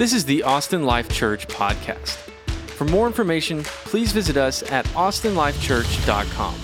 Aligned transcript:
This 0.00 0.14
is 0.14 0.24
the 0.24 0.44
Austin 0.44 0.84
Life 0.84 1.10
Church 1.10 1.46
podcast. 1.46 2.16
For 2.70 2.86
more 2.86 3.06
information, 3.06 3.62
please 3.64 4.12
visit 4.12 4.38
us 4.38 4.62
at 4.72 4.86
austinlifechurch.com. 4.86 6.54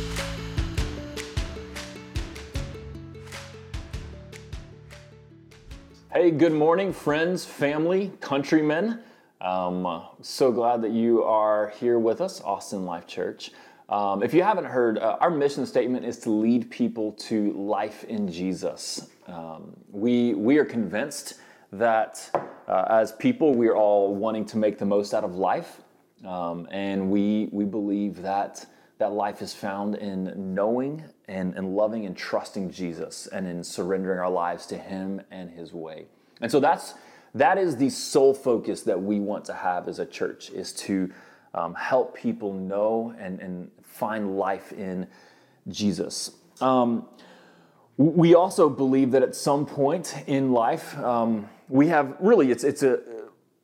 Hey, 6.14 6.30
good 6.30 6.54
morning, 6.54 6.94
friends, 6.94 7.44
family, 7.44 8.10
countrymen. 8.22 9.00
Um, 9.42 10.06
so 10.22 10.50
glad 10.50 10.80
that 10.80 10.92
you 10.92 11.22
are 11.22 11.74
here 11.78 11.98
with 11.98 12.22
us, 12.22 12.40
Austin 12.40 12.86
Life 12.86 13.06
Church. 13.06 13.50
Um, 13.90 14.22
if 14.22 14.32
you 14.32 14.42
haven't 14.42 14.64
heard, 14.64 14.96
uh, 14.96 15.18
our 15.20 15.30
mission 15.30 15.66
statement 15.66 16.06
is 16.06 16.18
to 16.20 16.30
lead 16.30 16.70
people 16.70 17.12
to 17.12 17.52
life 17.52 18.02
in 18.04 18.32
Jesus. 18.32 19.10
Um, 19.26 19.76
we, 19.90 20.32
we 20.32 20.56
are 20.56 20.64
convinced 20.64 21.34
that 21.70 22.30
uh, 22.66 22.84
as 22.88 23.12
people, 23.12 23.54
we're 23.54 23.76
all 23.76 24.14
wanting 24.14 24.44
to 24.46 24.58
make 24.58 24.78
the 24.78 24.86
most 24.86 25.14
out 25.14 25.24
of 25.24 25.36
life. 25.36 25.80
Um, 26.26 26.66
and 26.70 27.10
we, 27.10 27.48
we 27.52 27.64
believe 27.64 28.22
that 28.22 28.66
that 28.98 29.12
life 29.12 29.42
is 29.42 29.52
found 29.52 29.94
in 29.96 30.54
knowing 30.54 31.04
and, 31.28 31.54
and 31.54 31.76
loving 31.76 32.06
and 32.06 32.16
trusting 32.16 32.70
Jesus 32.70 33.26
and 33.26 33.46
in 33.46 33.62
surrendering 33.62 34.18
our 34.18 34.30
lives 34.30 34.66
to 34.66 34.78
Him 34.78 35.20
and 35.30 35.50
His 35.50 35.72
way. 35.72 36.06
And 36.40 36.50
so 36.50 36.60
that's 36.60 36.94
that 37.34 37.58
is 37.58 37.76
the 37.76 37.90
sole 37.90 38.32
focus 38.32 38.82
that 38.82 39.02
we 39.02 39.20
want 39.20 39.44
to 39.46 39.52
have 39.52 39.88
as 39.88 39.98
a 39.98 40.06
church 40.06 40.48
is 40.50 40.72
to 40.72 41.12
um, 41.52 41.74
help 41.74 42.16
people 42.16 42.54
know 42.54 43.14
and, 43.18 43.40
and 43.40 43.70
find 43.82 44.38
life 44.38 44.72
in 44.72 45.06
Jesus. 45.68 46.30
Um, 46.62 47.06
we 47.98 48.34
also 48.34 48.70
believe 48.70 49.10
that 49.10 49.22
at 49.22 49.34
some 49.34 49.66
point 49.66 50.14
in 50.26 50.52
life, 50.52 50.96
um, 50.98 51.48
we 51.68 51.88
have 51.88 52.16
really, 52.20 52.50
it's, 52.50 52.64
it's 52.64 52.82
a, 52.82 53.00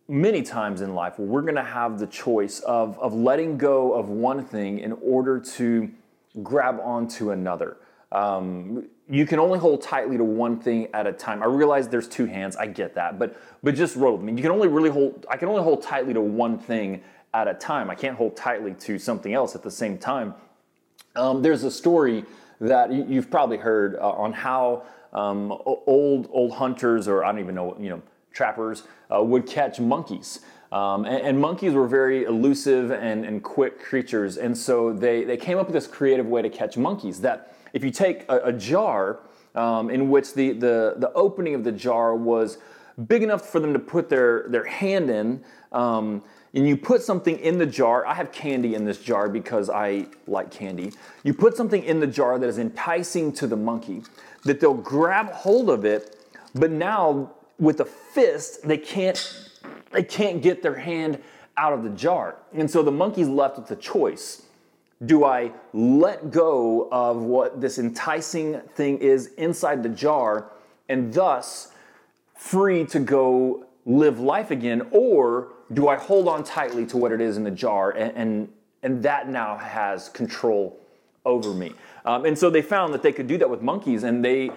many 0.09 0.43
times 0.43 0.81
in 0.81 0.95
life 0.95 1.19
where 1.19 1.29
we're 1.29 1.43
going 1.43 1.55
to 1.55 1.63
have 1.63 1.99
the 1.99 2.07
choice 2.07 2.61
of, 2.61 2.99
of 2.99 3.15
letting 3.15 3.57
go 3.57 3.95
of 3.95 4.09
one 4.09 4.45
thing 4.45 4.79
in 4.81 4.93
order 5.03 5.39
to 5.39 5.91
grab 6.43 6.81
onto 6.83 7.31
another. 7.31 7.77
Um, 8.11 8.89
you 9.09 9.27
can 9.27 9.39
only 9.39 9.59
hold 9.59 9.83
tightly 9.83 10.17
to 10.17 10.25
one 10.25 10.59
thing 10.59 10.89
at 10.95 11.07
a 11.07 11.13
time. 11.13 11.43
I 11.43 11.47
realize 11.47 11.89
there's 11.89 12.09
two 12.09 12.27
hands. 12.27 12.57
I 12.57 12.67
get 12.67 12.95
that, 12.95 13.19
but 13.19 13.37
but 13.63 13.75
just 13.75 13.97
roll 13.97 14.17
with 14.17 14.23
me. 14.23 14.33
You 14.33 14.43
can 14.43 14.51
only 14.51 14.69
really 14.69 14.91
hold. 14.91 15.27
I 15.31 15.37
can 15.37 15.49
only 15.49 15.63
hold 15.63 15.83
tightly 15.83 16.15
to 16.15 16.21
one 16.21 16.59
thing 16.59 17.03
at 17.35 17.49
a 17.49 17.55
time. 17.55 17.91
I 17.91 17.95
can't 17.95 18.17
hold 18.17 18.37
tightly 18.37 18.75
to 18.75 18.99
something 18.99 19.33
else 19.35 19.55
at 19.55 19.63
the 19.63 19.71
same 19.71 19.99
time. 19.99 20.35
Um, 21.17 21.43
there's 21.43 21.65
a 21.65 21.71
story 21.71 22.25
that 22.61 22.93
you've 22.93 23.31
probably 23.31 23.57
heard 23.57 23.97
uh, 23.97 24.11
on 24.11 24.33
how 24.33 24.85
um, 25.13 25.53
old 25.67 26.29
old 26.33 26.53
hunters, 26.53 27.09
or 27.09 27.25
I 27.25 27.33
don't 27.33 27.41
even 27.41 27.55
know, 27.55 27.77
you 27.79 27.91
know, 27.91 28.03
trappers 28.33 28.85
uh, 29.15 29.23
would 29.23 29.47
catch 29.47 29.81
monkeys. 29.81 30.41
Um, 30.73 31.05
and, 31.05 31.21
and, 31.23 31.39
monkeys 31.39 31.75
were 31.75 31.87
very 31.87 32.25
elusive 32.25 32.93
and, 32.93 33.27
and 33.27 33.43
quick 33.43 33.79
creatures, 33.79 34.39
and 34.39 34.57
so 34.57 34.91
they, 34.91 35.23
they 35.23 35.37
came 35.37 35.59
up 35.59 35.67
with 35.67 35.75
this 35.75 35.87
creative 35.87 36.27
way 36.27 36.41
to 36.41 36.49
catch 36.49 36.79
monkeys. 36.79 37.21
That 37.21 37.55
if 37.75 37.85
you 37.85 37.91
take 37.91 38.25
a, 38.31 38.39
a 38.45 38.53
jar 38.55 39.21
um, 39.55 39.91
in 39.91 40.09
which 40.09 40.35
the, 40.35 40.53
the, 40.53 40.95
the 40.97 41.13
opening 41.13 41.55
of 41.55 41.65
the 41.65 41.73
jar 41.73 42.15
was 42.15 42.59
big 43.07 43.23
enough 43.23 43.49
for 43.49 43.61
them 43.61 43.73
to 43.73 43.79
put 43.79 44.09
their, 44.09 44.47
their 44.49 44.65
hand 44.65 45.11
in, 45.11 45.45
um, 45.73 46.23
and 46.55 46.69
you 46.69 46.77
put 46.77 47.03
something 47.03 47.39
in 47.39 47.59
the 47.59 47.67
jar. 47.67 48.07
I 48.07 48.15
have 48.15 48.31
candy 48.31 48.75
in 48.75 48.85
this 48.85 48.99
jar 48.99 49.29
because 49.29 49.71
I 49.71 50.07
like 50.27 50.51
candy. 50.51 50.93
You 51.23 51.33
put 51.33 51.57
something 51.57 51.83
in 51.83 51.99
the 51.99 52.07
jar 52.07 52.39
that 52.39 52.47
is 52.47 52.59
enticing 52.59 53.33
to 53.35 53.47
the 53.47 53.57
monkey, 53.57 54.03
that 54.45 54.61
they'll 54.61 54.75
grab 54.75 55.31
hold 55.31 55.71
of 55.71 55.85
it, 55.85 56.19
but 56.55 56.71
now 56.71 57.33
with 57.59 57.81
a 57.81 57.85
fist, 57.85 58.67
they 58.67 58.79
can't 58.79 59.49
they 59.93 60.03
can't 60.03 60.43
get 60.43 60.63
their 60.63 60.75
hand 60.75 61.19
out 61.57 61.73
of 61.73 61.83
the 61.83 61.91
jar. 61.91 62.37
And 62.55 62.71
so 62.71 62.83
the 62.83 62.91
monkey's 62.91 63.29
left 63.29 63.59
with 63.59 63.71
a 63.71 63.77
choice. 63.77 64.43
Do 65.05 65.25
I 65.25 65.53
let 65.73 66.31
go 66.31 66.89
of 66.91 67.19
what 67.19 67.61
this 67.61 67.79
enticing 67.79 68.61
thing 68.75 68.99
is 68.99 69.29
inside 69.35 69.83
the 69.83 69.89
jar 69.89 70.51
and 70.89 71.13
thus 71.13 71.73
free 72.35 72.87
to 72.87 73.01
go 73.01 73.67
live 73.85 74.19
life 74.19 74.51
again? 74.51 74.83
Or 74.93 75.49
do 75.73 75.89
I 75.89 75.97
hold 75.97 76.27
on 76.27 76.43
tightly 76.43 76.87
to 76.87 76.97
what 76.97 77.13
it 77.13 77.21
is 77.21 77.37
in 77.37 77.45
the 77.45 77.51
jar 77.51 77.91
and, 77.91 78.17
and, 78.17 78.49
and 78.83 79.03
that 79.03 79.29
now 79.29 79.59
has 79.59 80.09
control 80.09 80.82
over 81.25 81.53
me? 81.55 81.73
Um, 82.05 82.25
and 82.25 82.39
so 82.39 82.51
they 82.51 82.63
found 82.63 82.93
that 82.95 83.03
they 83.03 83.13
could 83.13 83.27
do 83.27 83.39
that 83.39 83.49
with 83.49 83.63
monkeys 83.63 84.03
and 84.03 84.25
they 84.25 84.51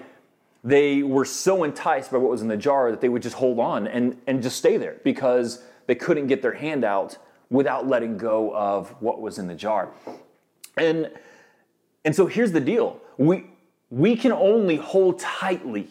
they 0.66 1.04
were 1.04 1.26
so 1.26 1.64
enticed 1.64 2.12
by 2.12 2.18
what 2.18 2.32
was 2.32 2.42
in 2.42 2.48
the 2.48 2.58
jar 2.58 2.90
that 2.90 3.00
they 3.00 3.08
would 3.08 3.22
just 3.22 3.36
hold 3.36 3.60
on 3.60 3.86
and, 3.86 4.20
and 4.26 4.42
just 4.42 4.58
stay 4.58 4.78
there 4.78 4.96
because 5.04 5.62
they 5.86 5.94
couldn't 5.94 6.26
get 6.26 6.42
their 6.42 6.54
hand 6.54 6.84
out 6.84 7.18
without 7.52 7.88
letting 7.88 8.18
go 8.18 8.54
of 8.56 8.90
what 9.00 9.22
was 9.22 9.38
in 9.38 9.46
the 9.46 9.54
jar. 9.54 9.92
And, 10.76 11.12
and 12.04 12.16
so 12.16 12.26
here's 12.26 12.52
the 12.52 12.60
deal 12.60 13.00
we, 13.18 13.46
we 13.92 14.16
can 14.16 14.32
only 14.32 14.76
hold 14.76 15.20
tightly 15.20 15.88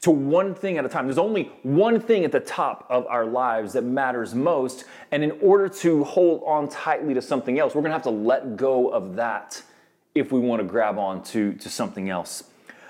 to 0.00 0.10
one 0.10 0.52
thing 0.52 0.78
at 0.78 0.84
a 0.84 0.88
time. 0.88 1.06
There's 1.06 1.16
only 1.16 1.52
one 1.62 2.00
thing 2.00 2.24
at 2.24 2.32
the 2.32 2.40
top 2.40 2.84
of 2.90 3.06
our 3.06 3.24
lives 3.24 3.74
that 3.74 3.82
matters 3.82 4.34
most. 4.34 4.84
And 5.12 5.22
in 5.22 5.30
order 5.40 5.68
to 5.68 6.02
hold 6.02 6.42
on 6.44 6.68
tightly 6.68 7.14
to 7.14 7.22
something 7.22 7.60
else, 7.60 7.76
we're 7.76 7.82
gonna 7.82 7.94
have 7.94 8.02
to 8.02 8.10
let 8.10 8.56
go 8.56 8.88
of 8.88 9.14
that 9.14 9.62
if 10.14 10.32
we 10.32 10.40
wanna 10.40 10.64
grab 10.64 10.98
on 10.98 11.22
to, 11.22 11.54
to 11.54 11.68
something 11.68 12.08
else. 12.08 12.44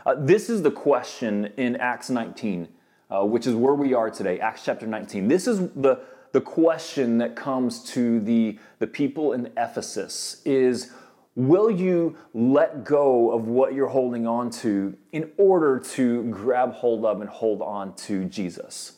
Uh, 0.04 0.14
this 0.18 0.50
is 0.50 0.62
the 0.62 0.70
question 0.70 1.52
in 1.56 1.76
Acts 1.76 2.10
19, 2.10 2.68
uh, 3.10 3.24
which 3.24 3.46
is 3.46 3.54
where 3.54 3.74
we 3.74 3.94
are 3.94 4.10
today, 4.10 4.40
Acts 4.40 4.64
chapter 4.64 4.86
19. 4.86 5.28
This 5.28 5.46
is 5.46 5.68
the, 5.70 6.00
the 6.32 6.40
question 6.40 7.18
that 7.18 7.36
comes 7.36 7.84
to 7.92 8.18
the, 8.20 8.58
the 8.80 8.86
people 8.86 9.32
in 9.32 9.52
Ephesus 9.56 10.42
is, 10.44 10.90
will 11.36 11.70
you 11.70 12.16
let 12.34 12.84
go 12.84 13.30
of 13.30 13.46
what 13.46 13.74
you're 13.74 13.88
holding 13.88 14.26
on 14.26 14.50
to 14.50 14.96
in 15.12 15.30
order 15.36 15.78
to 15.78 16.24
grab 16.24 16.72
hold 16.72 17.04
of 17.04 17.20
and 17.20 17.30
hold 17.30 17.62
on 17.62 17.94
to 17.94 18.24
Jesus? 18.24 18.94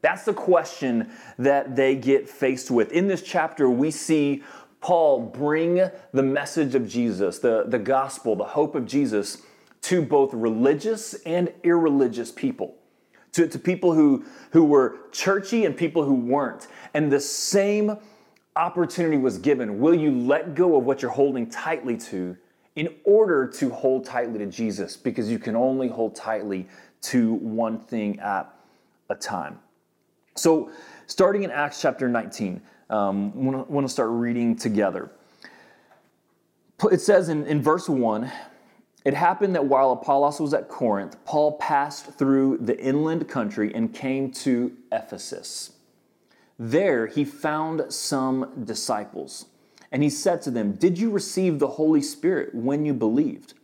That's 0.00 0.24
the 0.24 0.34
question 0.34 1.10
that 1.38 1.76
they 1.76 1.96
get 1.96 2.28
faced 2.28 2.70
with. 2.70 2.92
In 2.92 3.08
this 3.08 3.22
chapter, 3.22 3.68
we 3.68 3.90
see 3.90 4.42
Paul 4.80 5.20
bring 5.20 5.90
the 6.12 6.22
message 6.22 6.74
of 6.74 6.88
Jesus, 6.88 7.38
the, 7.38 7.64
the 7.66 7.78
gospel, 7.78 8.36
the 8.36 8.44
hope 8.44 8.74
of 8.74 8.86
Jesus 8.86 9.42
to 9.82 10.02
both 10.02 10.32
religious 10.34 11.14
and 11.24 11.52
irreligious 11.62 12.30
people, 12.30 12.76
to, 13.32 13.48
to 13.48 13.58
people 13.58 13.92
who, 13.92 14.24
who 14.50 14.64
were 14.64 14.98
churchy 15.12 15.64
and 15.64 15.76
people 15.76 16.04
who 16.04 16.14
weren't. 16.14 16.68
And 16.94 17.10
the 17.10 17.20
same 17.20 17.96
opportunity 18.56 19.16
was 19.16 19.38
given. 19.38 19.78
Will 19.78 19.94
you 19.94 20.10
let 20.10 20.54
go 20.54 20.76
of 20.76 20.84
what 20.84 21.02
you're 21.02 21.10
holding 21.10 21.48
tightly 21.48 21.96
to 21.96 22.36
in 22.76 22.94
order 23.04 23.46
to 23.46 23.70
hold 23.70 24.04
tightly 24.04 24.38
to 24.38 24.46
Jesus? 24.46 24.96
Because 24.96 25.30
you 25.30 25.38
can 25.38 25.56
only 25.56 25.88
hold 25.88 26.14
tightly 26.14 26.68
to 27.02 27.34
one 27.34 27.78
thing 27.78 28.18
at 28.20 28.52
a 29.10 29.14
time. 29.14 29.58
So, 30.34 30.70
starting 31.06 31.42
in 31.42 31.50
Acts 31.50 31.80
chapter 31.80 32.08
19, 32.08 32.60
um, 32.90 33.32
want 33.34 33.86
to 33.86 33.92
start 33.92 34.10
reading 34.10 34.56
together. 34.56 35.10
It 36.90 37.00
says 37.00 37.28
in, 37.28 37.46
in 37.46 37.62
verse 37.62 37.88
1 37.88 38.30
it 39.04 39.14
happened 39.14 39.54
that 39.54 39.64
while 39.64 39.92
Apollos 39.92 40.40
was 40.40 40.52
at 40.52 40.68
Corinth, 40.68 41.16
Paul 41.24 41.52
passed 41.58 42.18
through 42.18 42.58
the 42.58 42.78
inland 42.78 43.28
country 43.28 43.72
and 43.74 43.94
came 43.94 44.30
to 44.32 44.76
Ephesus. 44.92 45.72
There 46.58 47.06
he 47.06 47.24
found 47.24 47.92
some 47.92 48.64
disciples, 48.64 49.46
and 49.92 50.02
he 50.02 50.10
said 50.10 50.42
to 50.42 50.50
them, 50.50 50.72
Did 50.72 50.98
you 50.98 51.10
receive 51.10 51.58
the 51.58 51.68
Holy 51.68 52.02
Spirit 52.02 52.54
when 52.54 52.84
you 52.84 52.92
believed? 52.92 53.54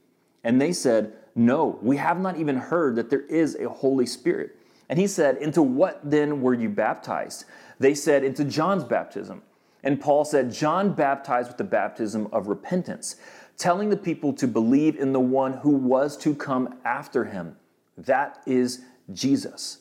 And 0.44 0.60
they 0.60 0.72
said, 0.72 1.12
No, 1.34 1.78
we 1.82 1.96
have 1.96 2.20
not 2.20 2.38
even 2.38 2.56
heard 2.56 2.96
that 2.96 3.10
there 3.10 3.26
is 3.26 3.56
a 3.56 3.68
Holy 3.68 4.06
Spirit. 4.06 4.56
And 4.89 4.99
he 4.99 5.06
said, 5.06 5.37
Into 5.39 5.62
what 5.62 6.00
then 6.03 6.41
were 6.41 6.55
you 6.55 6.69
baptized? 6.69 7.45
They 7.78 7.95
said, 7.95 8.25
Into 8.25 8.45
John's 8.45 8.84
baptism. 8.84 9.42
And 9.83 10.01
Paul 10.01 10.25
said, 10.25 10.53
John 10.53 10.95
baptized 10.95 11.48
with 11.48 11.59
the 11.59 11.65
baptism 11.65 12.28
of 12.33 12.48
repentance 12.48 13.16
telling 13.57 13.91
the 13.91 13.97
people 13.97 14.33
to 14.34 14.48
believe 14.48 14.97
in 14.97 15.13
the 15.13 15.21
one 15.21 15.54
who 15.54 15.71
was 15.71 16.16
to 16.19 16.34
come 16.34 16.77
after 16.84 17.25
him. 17.25 17.57
That 17.97 18.41
is 18.47 18.83
Jesus. 19.13 19.78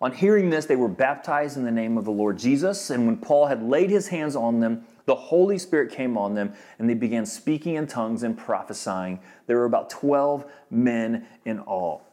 On 0.00 0.12
hearing 0.12 0.48
this, 0.48 0.64
they 0.64 0.76
were 0.76 0.88
baptized 0.88 1.58
in 1.58 1.64
the 1.64 1.70
name 1.70 1.98
of 1.98 2.06
the 2.06 2.10
Lord 2.10 2.38
Jesus. 2.38 2.88
And 2.88 3.06
when 3.06 3.18
Paul 3.18 3.46
had 3.46 3.62
laid 3.62 3.90
his 3.90 4.08
hands 4.08 4.34
on 4.34 4.60
them, 4.60 4.84
the 5.04 5.14
Holy 5.14 5.58
Spirit 5.58 5.92
came 5.92 6.16
on 6.16 6.34
them, 6.34 6.54
and 6.78 6.88
they 6.88 6.94
began 6.94 7.26
speaking 7.26 7.74
in 7.74 7.86
tongues 7.86 8.22
and 8.22 8.38
prophesying. 8.38 9.20
There 9.46 9.58
were 9.58 9.64
about 9.66 9.90
12 9.90 10.50
men 10.70 11.26
in 11.44 11.58
all. 11.58 12.06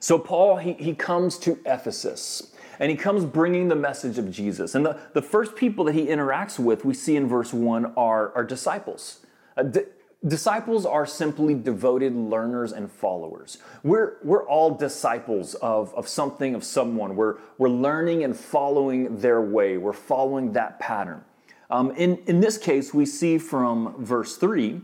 So, 0.00 0.18
Paul, 0.18 0.56
he, 0.56 0.74
he 0.74 0.94
comes 0.94 1.38
to 1.38 1.58
Ephesus, 1.66 2.52
and 2.78 2.90
he 2.90 2.96
comes 2.96 3.24
bringing 3.24 3.68
the 3.68 3.76
message 3.76 4.18
of 4.18 4.30
Jesus. 4.30 4.74
And 4.74 4.86
the, 4.86 4.98
the 5.12 5.22
first 5.22 5.56
people 5.56 5.84
that 5.86 5.94
he 5.94 6.06
interacts 6.06 6.58
with, 6.58 6.84
we 6.84 6.94
see 6.94 7.16
in 7.16 7.26
verse 7.26 7.52
1, 7.52 7.94
are, 7.96 8.32
are 8.34 8.44
disciples. 8.44 9.20
Uh, 9.56 9.64
disciples 10.26 10.86
are 10.86 11.06
simply 11.06 11.54
devoted 11.54 12.14
learners 12.14 12.72
and 12.72 12.90
followers. 12.90 13.58
We're, 13.82 14.18
we're 14.22 14.46
all 14.46 14.74
disciples 14.74 15.54
of, 15.56 15.94
of 15.94 16.08
something, 16.08 16.54
of 16.54 16.64
someone. 16.64 17.16
We're, 17.16 17.36
we're 17.58 17.68
learning 17.68 18.24
and 18.24 18.36
following 18.36 19.18
their 19.18 19.40
way, 19.40 19.76
we're 19.76 19.92
following 19.92 20.52
that 20.52 20.78
pattern. 20.78 21.24
Um, 21.70 21.90
in, 21.92 22.16
in 22.26 22.40
this 22.40 22.56
case, 22.56 22.94
we 22.94 23.04
see 23.04 23.38
from 23.38 23.94
verse 24.04 24.36
3 24.36 24.80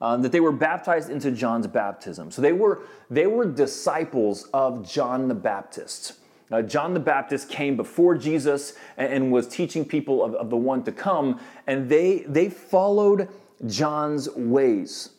uh, 0.00 0.16
that 0.18 0.32
they 0.32 0.40
were 0.40 0.52
baptized 0.52 1.10
into 1.10 1.30
John's 1.30 1.66
baptism. 1.66 2.30
So 2.30 2.42
they 2.42 2.52
were, 2.52 2.82
they 3.10 3.26
were 3.26 3.46
disciples 3.46 4.48
of 4.52 4.88
John 4.88 5.28
the 5.28 5.34
Baptist. 5.34 6.14
Uh, 6.50 6.62
John 6.62 6.94
the 6.94 7.00
Baptist 7.00 7.48
came 7.48 7.76
before 7.76 8.16
Jesus 8.16 8.74
and, 8.96 9.12
and 9.12 9.32
was 9.32 9.48
teaching 9.48 9.84
people 9.84 10.22
of, 10.24 10.34
of, 10.34 10.50
the 10.50 10.56
one 10.56 10.84
to 10.84 10.92
come, 10.92 11.40
and 11.66 11.88
they, 11.88 12.18
they 12.20 12.48
followed 12.48 13.28
John's 13.66 14.28
ways. 14.30 15.10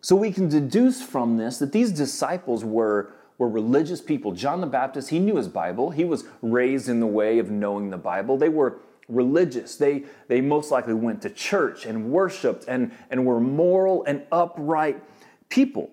So 0.00 0.14
we 0.14 0.30
can 0.30 0.48
deduce 0.48 1.02
from 1.02 1.36
this 1.36 1.58
that 1.58 1.72
these 1.72 1.90
disciples 1.90 2.64
were, 2.64 3.12
were 3.38 3.48
religious 3.48 4.00
people. 4.00 4.32
John 4.32 4.60
the 4.60 4.68
Baptist, 4.68 5.10
he 5.10 5.18
knew 5.18 5.36
his 5.36 5.48
Bible, 5.48 5.90
he 5.90 6.04
was 6.04 6.24
raised 6.42 6.88
in 6.88 7.00
the 7.00 7.06
way 7.06 7.38
of 7.40 7.50
knowing 7.50 7.90
the 7.90 7.98
Bible. 7.98 8.36
They 8.36 8.48
were 8.48 8.78
religious. 9.08 9.76
They, 9.76 10.04
they 10.28 10.40
most 10.40 10.70
likely 10.70 10.94
went 10.94 11.22
to 11.22 11.30
church 11.30 11.86
and 11.86 12.10
worshiped 12.10 12.66
and, 12.68 12.92
and 13.10 13.24
were 13.24 13.40
moral 13.40 14.04
and 14.04 14.22
upright 14.30 15.02
people. 15.48 15.90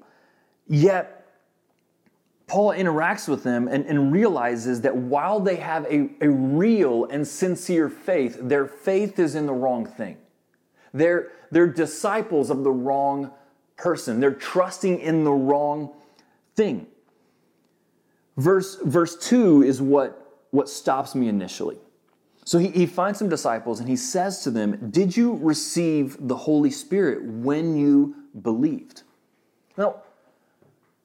Yet, 0.68 1.16
Paul 2.48 2.74
interacts 2.74 3.28
with 3.28 3.44
them 3.44 3.68
and, 3.68 3.86
and 3.86 4.12
realizes 4.12 4.82
that 4.82 4.96
while 4.96 5.40
they 5.40 5.56
have 5.56 5.86
a, 5.86 6.10
a 6.22 6.30
real 6.30 7.06
and 7.06 7.28
sincere 7.28 7.90
faith, 7.90 8.38
their 8.40 8.68
faith 8.68 9.18
is 9.18 9.36
in 9.36 9.46
the 9.46 9.54
wrong 9.54 9.86
thing. 9.86 10.18
They're, 10.94 11.32
they're 11.52 11.68
disciples 11.68 12.50
of 12.50 12.64
the 12.64 12.72
wrong 12.72 13.32
person. 13.78 14.20
They're 14.20 14.34
trusting 14.34 15.00
in 15.00 15.24
the 15.24 15.32
wrong 15.32 15.94
thing. 16.56 16.88
Verse, 18.38 18.76
verse 18.84 19.18
2 19.18 19.64
is 19.64 19.82
what, 19.82 20.46
what 20.52 20.70
stops 20.70 21.16
me 21.16 21.28
initially. 21.28 21.78
So 22.46 22.60
he, 22.60 22.70
he 22.70 22.86
finds 22.86 23.18
some 23.18 23.28
disciples 23.28 23.80
and 23.80 23.90
he 23.90 23.96
says 23.96 24.44
to 24.44 24.52
them, 24.52 24.92
Did 24.92 25.18
you 25.18 25.38
receive 25.42 26.16
the 26.28 26.36
Holy 26.36 26.70
Spirit 26.70 27.24
when 27.24 27.76
you 27.76 28.16
believed? 28.42 29.02
Now, 29.78 30.04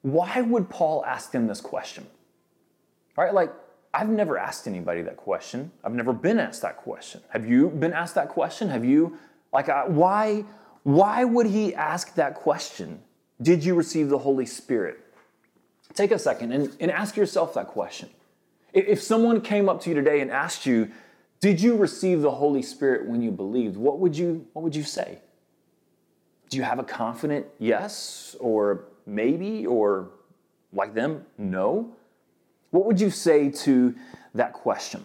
why 0.03 0.43
would 0.43 0.69
Paul 0.69 1.05
ask 1.05 1.33
them 1.33 1.47
this 1.47 1.61
question? 1.61 2.07
All 3.17 3.25
right, 3.25 3.35
like, 3.35 3.53
I've 3.93 4.11
never 4.11 4.39
asked 4.39 4.69
anybody 4.69 5.03
that 5.03 5.17
question. 5.17 5.73
I've 5.83 5.95
never 5.95 6.13
been 6.13 6.39
asked 6.39 6.63
that 6.63 6.77
question. 6.77 7.23
Have 7.31 7.49
you 7.49 7.71
been 7.71 7.93
asked 7.93 8.15
that 8.15 8.29
question? 8.29 8.69
Have 8.69 8.85
you, 8.85 9.19
like, 9.53 9.69
uh, 9.69 9.85
why, 9.85 10.45
why 10.85 11.25
would 11.25 11.47
he 11.47 11.75
ask 11.75 12.15
that 12.15 12.35
question? 12.35 13.01
Did 13.43 13.65
you 13.65 13.75
receive 13.75 14.11
the 14.11 14.19
Holy 14.19 14.47
Spirit? 14.47 15.01
Take 15.95 16.13
a 16.13 16.19
second 16.19 16.53
and, 16.53 16.77
and 16.79 16.91
ask 16.91 17.17
yourself 17.17 17.55
that 17.55 17.67
question. 17.67 18.11
If 18.73 19.03
someone 19.03 19.41
came 19.41 19.69
up 19.69 19.81
to 19.83 19.91
you 19.91 19.97
today 19.97 20.21
and 20.21 20.31
asked 20.31 20.67
you, 20.67 20.91
did 21.41 21.61
you 21.61 21.77
receive 21.77 22.21
the 22.21 22.31
Holy 22.31 22.63
Spirit 22.63 23.09
when 23.09 23.23
you 23.23 23.31
believed? 23.31 23.77
What 23.77 23.99
would 23.99 24.17
you, 24.17 24.47
what 24.53 24.63
would 24.63 24.77
you 24.77 24.83
say? 24.83 25.19
Do 26.51 26.57
you 26.57 26.63
have 26.63 26.79
a 26.79 26.85
confident 26.85 27.47
yes 27.59 28.37
or 28.41 28.85
maybe 29.07 29.67
or 29.67 30.11
like 30.73 30.95
them, 30.95 31.25
no? 31.39 31.95
What 32.71 32.85
would 32.87 33.01
you 33.01 33.11
say 33.11 33.51
to 33.51 33.95
that 34.35 34.53
question? 34.53 35.05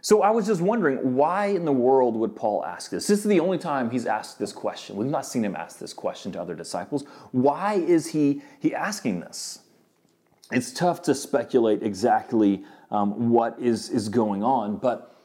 So 0.00 0.22
I 0.22 0.30
was 0.30 0.46
just 0.46 0.60
wondering, 0.60 1.16
why 1.16 1.46
in 1.46 1.64
the 1.64 1.72
world 1.72 2.16
would 2.16 2.34
Paul 2.34 2.64
ask 2.64 2.90
this? 2.90 3.06
This 3.06 3.18
is 3.18 3.24
the 3.24 3.40
only 3.40 3.58
time 3.58 3.90
he's 3.90 4.06
asked 4.06 4.38
this 4.38 4.52
question. 4.52 4.96
We've 4.96 5.08
not 5.08 5.26
seen 5.26 5.44
him 5.44 5.54
ask 5.54 5.78
this 5.78 5.92
question 5.92 6.32
to 6.32 6.40
other 6.40 6.54
disciples. 6.54 7.04
Why 7.32 7.74
is 7.74 8.06
he, 8.06 8.40
he 8.60 8.74
asking 8.74 9.20
this? 9.20 9.60
It's 10.50 10.72
tough 10.72 11.02
to 11.02 11.14
speculate 11.14 11.82
exactly 11.82 12.64
um, 12.90 13.30
what 13.30 13.58
is, 13.60 13.90
is 13.90 14.08
going 14.08 14.42
on, 14.42 14.76
but 14.76 15.17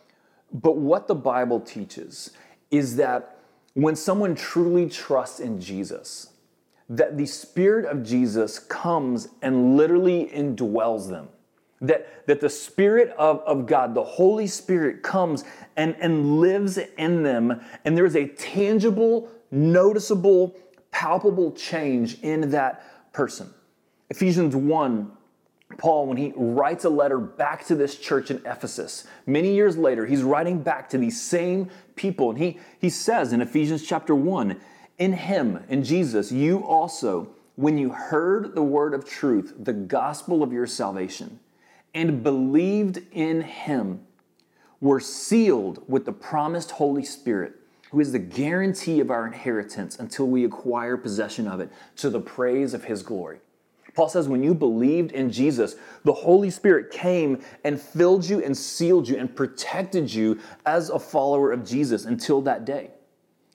but 0.54 0.78
what 0.78 1.08
the 1.08 1.16
Bible 1.16 1.60
teaches 1.60 2.32
is 2.70 2.96
that 2.98 3.38
when 3.74 3.96
someone 3.96 4.36
truly 4.36 4.88
trusts 4.88 5.40
in 5.40 5.60
Jesus, 5.60 6.30
that 6.90 7.18
the 7.18 7.26
Spirit 7.26 7.86
of 7.86 8.04
Jesus 8.04 8.60
comes 8.60 9.30
and 9.42 9.76
literally 9.76 10.30
indwells 10.34 11.10
them. 11.10 11.30
That, 11.82 12.28
that 12.28 12.40
the 12.40 12.50
Spirit 12.50 13.10
of, 13.18 13.40
of 13.40 13.66
God, 13.66 13.94
the 13.96 14.04
Holy 14.04 14.48
Spirit, 14.48 15.02
comes 15.02 15.44
and, 15.76 15.96
and 16.00 16.40
lives 16.40 16.78
in 16.78 17.24
them, 17.24 17.62
and 17.84 17.98
there's 17.98 18.16
a 18.16 18.28
tangible, 18.28 19.30
noticeable, 19.52 20.56
palpable 20.92 21.52
change 21.52 22.22
in 22.22 22.52
that 22.52 23.12
person. 23.12 23.54
Ephesians 24.10 24.56
1 24.56 25.12
Paul, 25.78 26.08
when 26.08 26.18
he 26.18 26.34
writes 26.36 26.86
a 26.86 26.90
letter 26.90 27.20
back 27.20 27.66
to 27.68 27.75
this 27.75 27.98
church 27.98 28.31
in 28.31 28.38
Ephesus, 28.46 29.06
many 29.25 29.54
years 29.54 29.78
later, 29.78 30.06
he's 30.06 30.24
writing 30.24 30.62
back 30.62 30.90
to 30.90 30.98
these 30.98 31.22
same 31.22 31.70
people. 31.96 32.31
And 32.31 32.40
he, 32.40 32.60
he 32.80 32.90
says 32.90 33.34
in 33.34 33.42
Ephesians 33.42 33.86
chapter 33.86 34.16
1 34.16 34.60
In 34.98 35.14
him, 35.14 35.64
in 35.70 35.84
Jesus, 35.84 36.31
you 36.31 36.60
also, 36.60 37.30
when 37.56 37.78
you 37.78 37.90
heard 37.90 38.56
the 38.56 38.64
word 38.64 38.94
of 38.94 39.06
truth, 39.06 39.54
the 39.60 39.74
gospel 39.74 40.44
of 40.44 40.52
your 40.52 40.68
salvation, 40.68 41.40
and 41.94 42.24
believed 42.24 43.02
in 43.12 43.42
him, 43.42 44.02
were 44.81 45.00
sealed 45.00 45.81
with 45.88 46.06
the 46.06 46.12
promised 46.12 46.72
Holy 46.72 47.06
Spirit, 47.06 47.54
who 47.92 48.00
is 48.00 48.12
the 48.12 48.19
guarantee 48.19 49.00
of 49.00 49.12
our 49.12 49.26
inheritance 49.26 49.98
until 49.98 50.28
we 50.28 50.44
acquire 50.44 50.98
possession 50.98 51.48
of 51.48 51.60
it 51.60 51.69
to 51.96 52.10
the 52.10 52.19
praise 52.19 52.74
of 52.74 52.84
his 52.84 53.04
glory. 53.04 53.40
Paul 53.94 54.10
says, 54.10 54.28
when 54.28 54.44
you 54.44 54.56
believed 54.56 55.12
in 55.12 55.31
Jesus, 55.31 55.75
the 56.04 56.13
Holy 56.13 56.50
Spirit 56.50 56.92
came 56.92 57.42
and 57.63 57.80
filled 57.80 58.28
you 58.28 58.44
and 58.44 58.57
sealed 58.57 59.07
you 59.07 59.18
and 59.18 59.34
protected 59.34 60.12
you 60.12 60.40
as 60.66 60.90
a 60.90 60.98
follower 60.98 61.51
of 61.51 61.63
Jesus 61.63 62.06
until 62.06 62.42
that 62.42 62.66
day. 62.66 62.90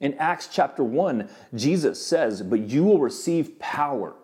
In 0.00 0.14
Acts 0.14 0.48
chapter 0.52 0.84
1, 0.84 1.28
Jesus 1.54 2.04
says, 2.04 2.40
But 2.42 2.60
you 2.60 2.84
will 2.84 3.00
receive 3.00 3.58
power. 3.58 4.14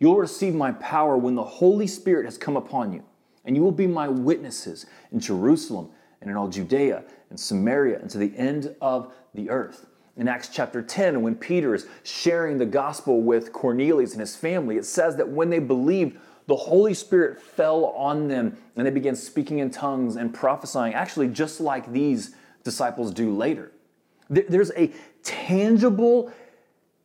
You'll 0.00 0.16
receive 0.16 0.54
my 0.54 0.72
power 0.72 1.16
when 1.16 1.36
the 1.36 1.44
Holy 1.44 1.86
Spirit 1.86 2.24
has 2.24 2.36
come 2.36 2.56
upon 2.56 2.92
you, 2.92 3.04
and 3.44 3.54
you 3.54 3.62
will 3.62 3.70
be 3.70 3.86
my 3.86 4.08
witnesses 4.08 4.86
in 5.12 5.20
Jerusalem 5.20 5.90
and 6.20 6.30
in 6.30 6.36
all 6.36 6.48
Judea 6.48 7.04
and 7.30 7.38
Samaria 7.38 8.00
and 8.00 8.10
to 8.10 8.18
the 8.18 8.36
end 8.36 8.74
of 8.80 9.14
the 9.34 9.50
earth. 9.50 9.86
In 10.16 10.28
Acts 10.28 10.48
chapter 10.48 10.80
10, 10.80 11.22
when 11.22 11.34
Peter 11.34 11.74
is 11.74 11.86
sharing 12.04 12.58
the 12.58 12.66
gospel 12.66 13.20
with 13.22 13.52
Cornelius 13.52 14.12
and 14.12 14.20
his 14.20 14.36
family, 14.36 14.76
it 14.76 14.84
says 14.84 15.16
that 15.16 15.28
when 15.28 15.50
they 15.50 15.58
believed, 15.58 16.18
the 16.46 16.54
Holy 16.54 16.94
Spirit 16.94 17.40
fell 17.40 17.86
on 17.86 18.28
them 18.28 18.56
and 18.76 18.86
they 18.86 18.90
began 18.90 19.16
speaking 19.16 19.58
in 19.58 19.70
tongues 19.70 20.16
and 20.16 20.32
prophesying, 20.32 20.94
actually, 20.94 21.28
just 21.28 21.60
like 21.60 21.90
these 21.90 22.34
disciples 22.62 23.12
do 23.12 23.34
later. 23.34 23.72
There's 24.30 24.70
a 24.72 24.92
tangible 25.22 26.32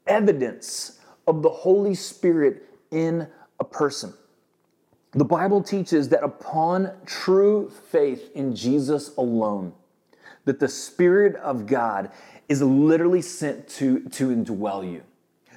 evidence 0.06 1.00
of 1.26 1.42
the 1.42 1.50
Holy 1.50 1.96
Spirit 1.96 2.64
in 2.92 3.28
a 3.60 3.64
person. 3.64 4.14
The 5.12 5.26
Bible 5.26 5.64
teaches 5.64 6.10
that 6.10 6.24
upon 6.24 6.92
true 7.06 7.72
faith 7.92 8.30
in 8.36 8.56
Jesus 8.56 9.16
alone, 9.18 9.74
that 10.46 10.60
the 10.60 10.68
Spirit 10.68 11.36
of 11.38 11.66
God 11.66 12.12
is 12.50 12.62
literally 12.62 13.22
sent 13.22 13.68
to, 13.70 14.00
to 14.10 14.30
indwell 14.30 14.84
you. 14.92 15.04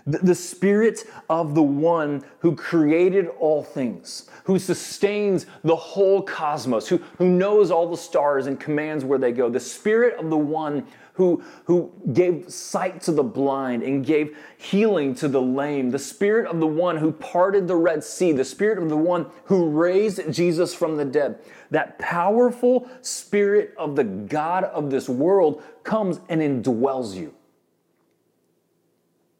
The, 0.06 0.18
the 0.18 0.34
Spirit 0.34 1.04
of 1.30 1.54
the 1.54 1.62
one 1.62 2.25
who 2.40 2.56
created 2.56 3.28
all 3.38 3.62
things, 3.62 4.28
who 4.44 4.58
sustains 4.58 5.46
the 5.62 5.76
whole 5.76 6.22
cosmos, 6.22 6.88
who, 6.88 6.99
who 7.18 7.28
knows 7.28 7.70
all 7.70 7.88
the 7.88 7.96
stars 7.96 8.46
and 8.46 8.58
commands 8.58 9.04
where 9.04 9.18
they 9.18 9.32
go. 9.32 9.49
The 9.49 9.61
Spirit 9.61 10.18
of 10.18 10.28
the 10.28 10.37
one 10.37 10.87
who, 11.14 11.42
who 11.64 11.92
gave 12.12 12.50
sight 12.50 13.02
to 13.02 13.12
the 13.12 13.23
blind 13.23 13.83
and 13.83 14.04
gave 14.04 14.37
healing 14.57 15.14
to 15.16 15.28
the 15.28 15.42
lame, 15.42 15.90
the 15.90 15.99
Spirit 15.99 16.47
of 16.47 16.59
the 16.59 16.66
one 16.66 16.97
who 16.97 17.12
parted 17.12 17.69
the 17.69 17.76
Red 17.76 18.02
Sea, 18.02 18.33
the 18.33 18.45
Spirit 18.45 18.78
of 18.78 18.88
the 18.88 18.97
one 18.97 19.26
who 19.45 19.69
raised 19.69 20.33
Jesus 20.33 20.75
from 20.75 20.97
the 20.97 21.04
dead. 21.04 21.38
That 21.71 21.99
powerful 21.99 22.88
Spirit 23.02 23.75
of 23.76 23.97
the 23.97 24.04
God 24.04 24.64
of 24.64 24.90
this 24.90 25.09
world 25.09 25.62
comes 25.85 26.21
and 26.28 26.40
indwells 26.40 27.14
you. 27.14 27.35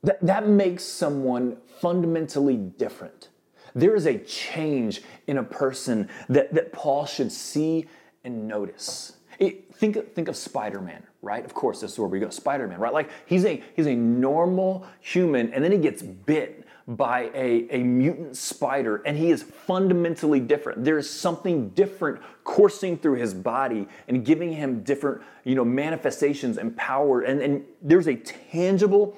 That, 0.03 0.21
that 0.21 0.49
makes 0.49 0.85
someone 0.85 1.59
fundamentally 1.81 2.57
different. 2.57 3.29
There 3.75 3.95
is 3.95 4.07
a 4.07 4.19
change 4.19 5.03
in 5.27 5.39
a 5.39 5.43
person 5.43 6.09
that, 6.29 6.53
that 6.55 6.73
Paul 6.73 7.07
should 7.07 7.33
see 7.33 7.87
and 8.25 8.47
notice. 8.47 9.15
It, 9.39 9.75
think, 9.75 10.15
think 10.15 10.29
of 10.29 10.37
Spider 10.37 10.81
Man, 10.81 11.03
right? 11.23 11.45
Of 11.45 11.55
course, 11.55 11.81
this 11.81 11.93
is 11.93 11.99
where 11.99 12.09
we 12.09 12.19
go. 12.19 12.29
Spider 12.31 12.67
Man, 12.67 12.81
right? 12.81 12.93
Like 12.93 13.09
he's 13.27 13.45
a, 13.45 13.63
he's 13.75 13.87
a 13.87 13.95
normal 13.95 14.87
human, 15.01 15.53
and 15.55 15.65
then 15.65 15.73
he 15.73 15.79
gets 15.79 16.03
bit 16.03 16.67
by 16.89 17.31
a, 17.33 17.69
a 17.71 17.79
mutant 17.79 18.37
spider, 18.37 18.97
and 19.07 19.17
he 19.17 19.31
is 19.31 19.43
fundamentally 19.43 20.41
different. 20.41 20.85
There 20.85 20.99
is 20.99 21.09
something 21.09 21.71
different 21.71 22.21
coursing 22.45 22.99
through 22.99 23.19
his 23.19 23.35
body 23.35 23.87
and 24.09 24.25
giving 24.25 24.53
him 24.53 24.83
different 24.83 25.23
you 25.45 25.55
know, 25.55 25.65
manifestations 25.65 26.59
and 26.59 26.77
power. 26.77 27.21
And, 27.21 27.41
and 27.41 27.65
there's 27.81 28.09
a 28.09 28.17
tangible 28.17 29.17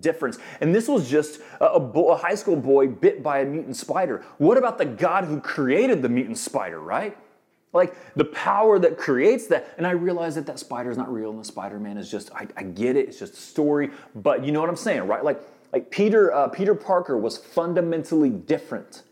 difference. 0.00 0.38
And 0.60 0.74
this 0.74 0.88
was 0.88 1.08
just 1.08 1.40
a, 1.60 1.66
a, 1.66 1.80
bo- 1.80 2.08
a 2.08 2.16
high 2.16 2.34
school 2.34 2.56
boy 2.56 2.88
bit 2.88 3.22
by 3.22 3.40
a 3.40 3.44
mutant 3.46 3.76
spider. 3.76 4.22
What 4.36 4.58
about 4.58 4.76
the 4.76 4.84
God 4.84 5.24
who 5.24 5.40
created 5.40 6.02
the 6.02 6.08
mutant 6.10 6.38
spider, 6.38 6.80
right? 6.80 7.16
Like 7.76 7.94
the 8.16 8.24
power 8.24 8.78
that 8.78 8.98
creates 8.98 9.46
that. 9.48 9.74
And 9.76 9.86
I 9.86 9.92
realize 9.92 10.34
that 10.34 10.46
that 10.46 10.58
spider 10.58 10.90
is 10.90 10.96
not 10.96 11.12
real 11.12 11.30
and 11.30 11.38
the 11.38 11.44
Spider 11.44 11.78
Man 11.78 11.96
is 11.96 12.10
just, 12.10 12.30
I, 12.34 12.48
I, 12.56 12.62
get 12.62 12.96
it, 12.96 13.08
it's 13.08 13.18
just 13.18 13.34
a 13.34 13.36
story. 13.36 13.90
But 14.14 14.44
you 14.44 14.52
know 14.52 14.60
what 14.60 14.68
I'm 14.68 14.76
saying, 14.76 15.06
right? 15.06 15.22
Like, 15.22 15.40
like 15.72 15.90
Peter, 15.90 16.32
uh, 16.32 16.48
Peter 16.48 16.74
Parker 16.74 17.16
was 17.16 17.36
fundamentally 17.36 18.30
different. 18.30 19.02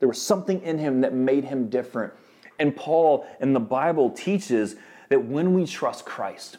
There 0.00 0.08
was 0.08 0.20
something 0.20 0.62
in 0.62 0.78
him 0.78 1.00
that 1.02 1.12
made 1.12 1.44
him 1.44 1.68
different. 1.68 2.12
And 2.58 2.74
Paul 2.74 3.26
in 3.40 3.52
the 3.52 3.60
Bible 3.60 4.10
teaches 4.10 4.76
that 5.08 5.24
when 5.24 5.54
we 5.54 5.66
trust 5.66 6.04
Christ, 6.04 6.58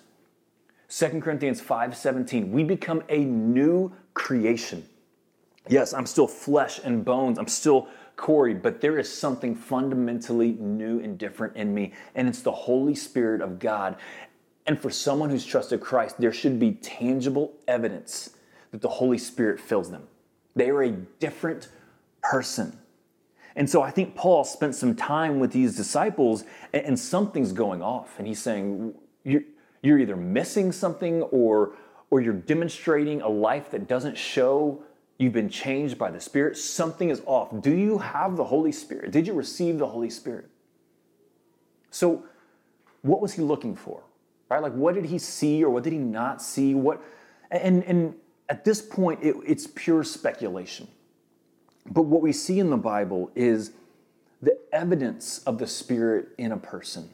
2 0.90 1.22
Corinthians 1.22 1.62
5:17, 1.62 2.52
we 2.52 2.64
become 2.64 3.04
a 3.10 3.20
new 3.20 3.92
creation. 4.14 4.88
Yes, 5.68 5.94
I'm 5.94 6.06
still 6.06 6.28
flesh 6.28 6.80
and 6.84 7.04
bones. 7.04 7.40
I'm 7.40 7.48
still 7.48 7.88
Corey, 8.16 8.54
but 8.54 8.82
there 8.82 8.98
is 8.98 9.12
something 9.12 9.56
fundamentally 9.56 10.54
new 10.54 11.00
and 11.00 11.18
different 11.18 11.56
in 11.56 11.74
me, 11.74 11.94
and 12.16 12.28
it's 12.28 12.42
the 12.42 12.52
Holy 12.52 12.96
Spirit 12.96 13.42
of 13.42 13.60
God. 13.60 13.98
And 14.68 14.80
for 14.80 14.90
someone 14.90 15.30
who's 15.30 15.46
trusted 15.46 15.82
Christ, 15.82 16.20
there 16.20 16.34
should 16.34 16.60
be 16.60 16.74
tangible 16.74 17.54
evidence 17.68 18.32
that 18.72 18.82
the 18.82 18.90
Holy 18.90 19.18
Spirit 19.18 19.60
fills 19.60 19.92
them. 19.92 20.08
They 20.56 20.70
are 20.70 20.84
a 20.84 20.92
different 20.92 21.70
person. 22.22 22.80
And 23.56 23.70
so 23.70 23.82
I 23.82 23.92
think 23.92 24.16
Paul 24.16 24.44
spent 24.44 24.76
some 24.76 24.96
time 24.96 25.40
with 25.40 25.52
these 25.52 25.76
disciples 25.76 26.44
and, 26.74 27.00
something's 27.00 27.54
going 27.54 27.82
off. 27.82 28.18
And 28.18 28.28
he's 28.28 28.42
saying, 28.42 28.94
you're, 29.24 29.44
you're 29.82 30.00
either 30.00 30.18
missing 30.18 30.72
something 30.72 31.22
or, 31.24 31.74
or 32.10 32.20
you're 32.20 32.34
demonstrating 32.34 33.22
a 33.22 33.30
life 33.30 33.72
that 33.72 33.88
doesn't 33.88 34.18
show 34.18 34.84
you've 35.18 35.34
been 35.34 35.50
changed 35.50 35.98
by 35.98 36.12
the 36.12 36.20
Spirit. 36.20 36.58
Something 36.58 37.10
is 37.10 37.22
off. 37.26 37.50
Do 37.62 37.74
you 37.74 37.98
have 38.00 38.36
the 38.36 38.44
Holy 38.44 38.72
Spirit? 38.72 39.12
Did 39.12 39.28
you 39.28 39.34
receive 39.34 39.78
the 39.78 39.88
Holy 39.88 40.10
Spirit? 40.10 40.50
So, 41.92 42.24
what 43.02 43.22
was 43.22 43.34
he 43.34 43.42
looking 43.42 43.76
for? 43.76 44.04
Right? 44.50 44.62
Like, 44.62 44.74
what 44.74 44.96
did 44.96 45.06
he 45.06 45.18
see 45.18 45.64
or 45.64 45.70
what 45.70 45.84
did 45.84 45.94
he 45.94 46.00
not 46.00 46.42
see? 46.42 46.74
What, 46.74 47.02
and, 47.50 47.84
and 47.84 48.16
at 48.50 48.66
this 48.66 48.82
point, 48.82 49.24
it, 49.24 49.36
it's 49.46 49.68
pure 49.68 50.04
speculation. 50.04 50.88
But 51.86 52.04
what 52.04 52.22
we 52.22 52.32
see 52.34 52.60
in 52.60 52.70
the 52.70 52.78
Bible 52.78 53.32
is 53.36 53.72
the 54.42 54.58
evidence 54.72 55.40
of 55.46 55.58
the 55.58 55.68
Spirit 55.68 56.30
in 56.38 56.52
a 56.52 56.58
person. 56.58 57.10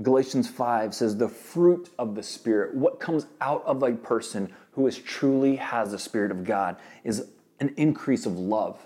Galatians 0.00 0.48
5 0.48 0.94
says, 0.94 1.16
the 1.16 1.28
fruit 1.28 1.90
of 1.98 2.14
the 2.14 2.22
Spirit, 2.22 2.74
what 2.74 2.98
comes 2.98 3.26
out 3.40 3.62
of 3.64 3.82
a 3.82 3.92
person 3.92 4.52
who 4.72 4.86
is 4.86 4.98
truly 4.98 5.56
has 5.56 5.90
the 5.90 5.98
Spirit 5.98 6.30
of 6.30 6.44
God, 6.44 6.76
is 7.04 7.26
an 7.60 7.74
increase 7.76 8.24
of 8.24 8.38
love 8.38 8.78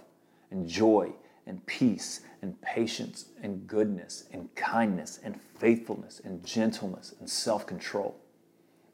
and 0.51 0.69
joy 0.69 1.13
and 1.47 1.65
peace 1.67 2.21
and 2.43 2.61
patience 2.61 3.27
and 3.43 3.67
goodness 3.67 4.25
and 4.33 4.53
kindness 4.57 5.21
and 5.23 5.41
faithfulness 5.41 6.21
and 6.25 6.45
gentleness 6.45 7.15
and 7.21 7.31
self 7.31 7.67
control. 7.67 8.17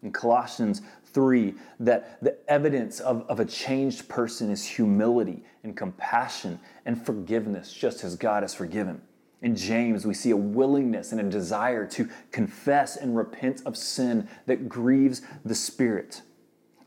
In 0.03 0.13
Colossians 0.13 0.83
3, 1.13 1.55
that 1.81 2.23
the 2.23 2.37
evidence 2.51 3.01
of, 3.01 3.25
of 3.29 3.41
a 3.41 3.45
changed 3.45 4.09
person 4.09 4.51
is 4.51 4.65
humility 4.65 5.45
and 5.63 5.77
compassion 5.77 6.59
and 6.85 7.05
forgiveness, 7.05 7.73
just 7.73 8.05
as 8.05 8.17
God 8.17 8.43
has 8.43 8.55
forgiven. 8.55 9.01
In 9.43 9.57
James, 9.57 10.07
we 10.07 10.15
see 10.15 10.31
a 10.31 10.37
willingness 10.37 11.11
and 11.11 11.21
a 11.21 11.25
desire 11.25 11.85
to 11.89 12.09
confess 12.31 12.97
and 12.97 13.17
repent 13.17 13.61
of 13.67 13.77
sin 13.77 14.29
that 14.47 14.69
grieves 14.69 15.21
the 15.45 15.55
Spirit. 15.55 16.23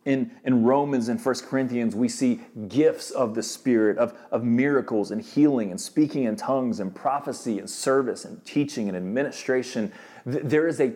In, 0.05 0.31
in 0.45 0.63
Romans 0.63 1.09
and 1.09 1.19
1 1.19 1.35
Corinthians, 1.47 1.95
we 1.95 2.07
see 2.07 2.39
gifts 2.69 3.11
of 3.11 3.35
the 3.35 3.43
Spirit, 3.43 3.97
of, 3.97 4.17
of 4.31 4.43
miracles 4.43 5.11
and 5.11 5.21
healing 5.21 5.71
and 5.71 5.81
speaking 5.81 6.23
in 6.23 6.37
tongues 6.37 6.79
and 6.79 6.95
prophecy 6.95 7.59
and 7.59 7.69
service 7.69 8.23
and 8.23 8.43
teaching 8.45 8.87
and 8.87 8.95
administration. 8.95 9.91
There 10.25 10.67
is 10.67 10.79
a 10.79 10.91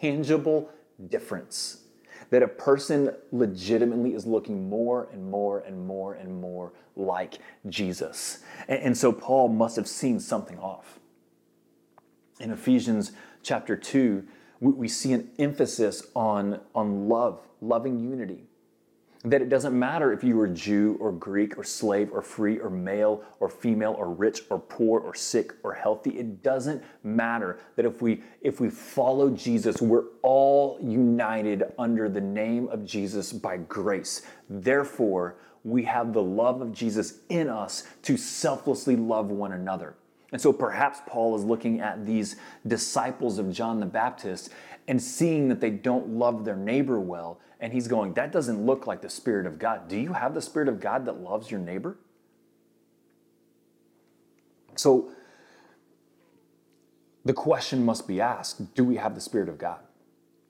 tangible 0.00 0.70
difference 1.08 1.79
that 2.30 2.42
a 2.42 2.48
person 2.48 3.14
legitimately 3.32 4.14
is 4.14 4.26
looking 4.26 4.68
more 4.68 5.08
and 5.12 5.30
more 5.30 5.60
and 5.60 5.86
more 5.86 6.14
and 6.14 6.40
more 6.40 6.72
like 6.96 7.38
Jesus. 7.68 8.38
And, 8.68 8.82
and 8.82 8.96
so 8.96 9.12
Paul 9.12 9.48
must 9.48 9.76
have 9.76 9.88
seen 9.88 10.20
something 10.20 10.58
off. 10.58 10.98
In 12.38 12.50
Ephesians 12.50 13.12
chapter 13.42 13.76
2, 13.76 14.24
we, 14.60 14.72
we 14.72 14.88
see 14.88 15.12
an 15.12 15.30
emphasis 15.38 16.06
on, 16.14 16.60
on 16.74 17.08
love, 17.08 17.40
loving 17.60 17.98
unity 17.98 18.49
that 19.24 19.42
it 19.42 19.50
doesn't 19.50 19.78
matter 19.78 20.12
if 20.12 20.24
you 20.24 20.36
were 20.36 20.48
Jew 20.48 20.96
or 20.98 21.12
Greek 21.12 21.58
or 21.58 21.64
slave 21.64 22.10
or 22.12 22.22
free 22.22 22.58
or 22.58 22.70
male 22.70 23.22
or 23.38 23.50
female 23.50 23.94
or 23.98 24.10
rich 24.10 24.42
or 24.48 24.58
poor 24.58 24.98
or 25.00 25.14
sick 25.14 25.52
or 25.62 25.74
healthy. 25.74 26.10
It 26.18 26.42
doesn't 26.42 26.82
matter 27.02 27.58
that 27.76 27.84
if 27.84 28.00
we 28.00 28.22
if 28.40 28.60
we 28.60 28.70
follow 28.70 29.28
Jesus, 29.28 29.82
we're 29.82 30.04
all 30.22 30.78
united 30.82 31.64
under 31.78 32.08
the 32.08 32.20
name 32.20 32.68
of 32.68 32.86
Jesus 32.86 33.30
by 33.32 33.58
grace. 33.58 34.22
Therefore, 34.48 35.36
we 35.64 35.84
have 35.84 36.14
the 36.14 36.22
love 36.22 36.62
of 36.62 36.72
Jesus 36.72 37.18
in 37.28 37.50
us 37.50 37.84
to 38.02 38.16
selflessly 38.16 38.96
love 38.96 39.26
one 39.26 39.52
another. 39.52 39.96
And 40.32 40.40
so 40.40 40.52
perhaps 40.52 41.00
Paul 41.06 41.36
is 41.36 41.44
looking 41.44 41.80
at 41.80 42.06
these 42.06 42.36
disciples 42.66 43.38
of 43.38 43.52
John 43.52 43.80
the 43.80 43.86
Baptist 43.86 44.50
and 44.88 45.02
seeing 45.02 45.48
that 45.48 45.60
they 45.60 45.70
don't 45.70 46.08
love 46.08 46.44
their 46.44 46.56
neighbor 46.56 46.98
well 47.00 47.38
and 47.60 47.72
he's 47.72 47.86
going, 47.86 48.14
That 48.14 48.32
doesn't 48.32 48.64
look 48.64 48.86
like 48.86 49.02
the 49.02 49.10
Spirit 49.10 49.46
of 49.46 49.58
God. 49.58 49.88
Do 49.88 49.96
you 49.98 50.12
have 50.14 50.34
the 50.34 50.42
Spirit 50.42 50.68
of 50.68 50.80
God 50.80 51.04
that 51.06 51.20
loves 51.20 51.50
your 51.50 51.60
neighbor? 51.60 51.98
So 54.76 55.10
the 57.24 57.34
question 57.34 57.84
must 57.84 58.08
be 58.08 58.20
asked 58.20 58.74
Do 58.74 58.84
we 58.84 58.96
have 58.96 59.14
the 59.14 59.20
Spirit 59.20 59.48
of 59.48 59.58
God? 59.58 59.80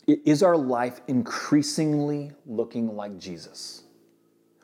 Is 0.06 0.42
our 0.42 0.56
life 0.56 1.00
increasingly 1.08 2.32
looking 2.46 2.96
like 2.96 3.18
Jesus? 3.18 3.82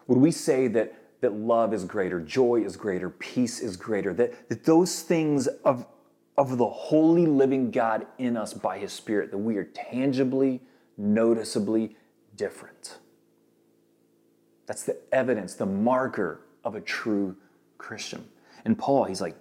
Would 0.07 0.19
we 0.19 0.31
say 0.31 0.69
that, 0.69 0.95
that 1.21 1.35
love 1.35 1.75
is 1.75 1.85
greater, 1.85 2.21
joy 2.21 2.63
is 2.65 2.77
greater, 2.77 3.11
peace 3.11 3.61
is 3.61 3.77
greater, 3.77 4.15
that, 4.15 4.49
that 4.49 4.65
those 4.65 5.03
things 5.03 5.47
of, 5.65 5.87
of 6.37 6.59
the 6.59 6.69
holy 6.69 7.27
living 7.27 7.71
God 7.71 8.07
in 8.19 8.37
us 8.37 8.55
by 8.55 8.79
His 8.79 8.93
Spirit, 8.93 9.31
that 9.31 9.39
we 9.39 9.57
are 9.57 9.65
tangibly, 9.65 10.63
noticeably, 10.97 11.97
different. 12.37 12.99
That's 14.67 14.83
the 14.83 14.99
evidence, 15.13 15.55
the 15.55 15.67
marker 15.67 16.43
of 16.65 16.75
a 16.75 16.81
true 16.81 17.37
Christian. 17.79 18.27
And 18.65 18.79
Paul, 18.79 19.05
he's 19.05 19.21
like, 19.21 19.37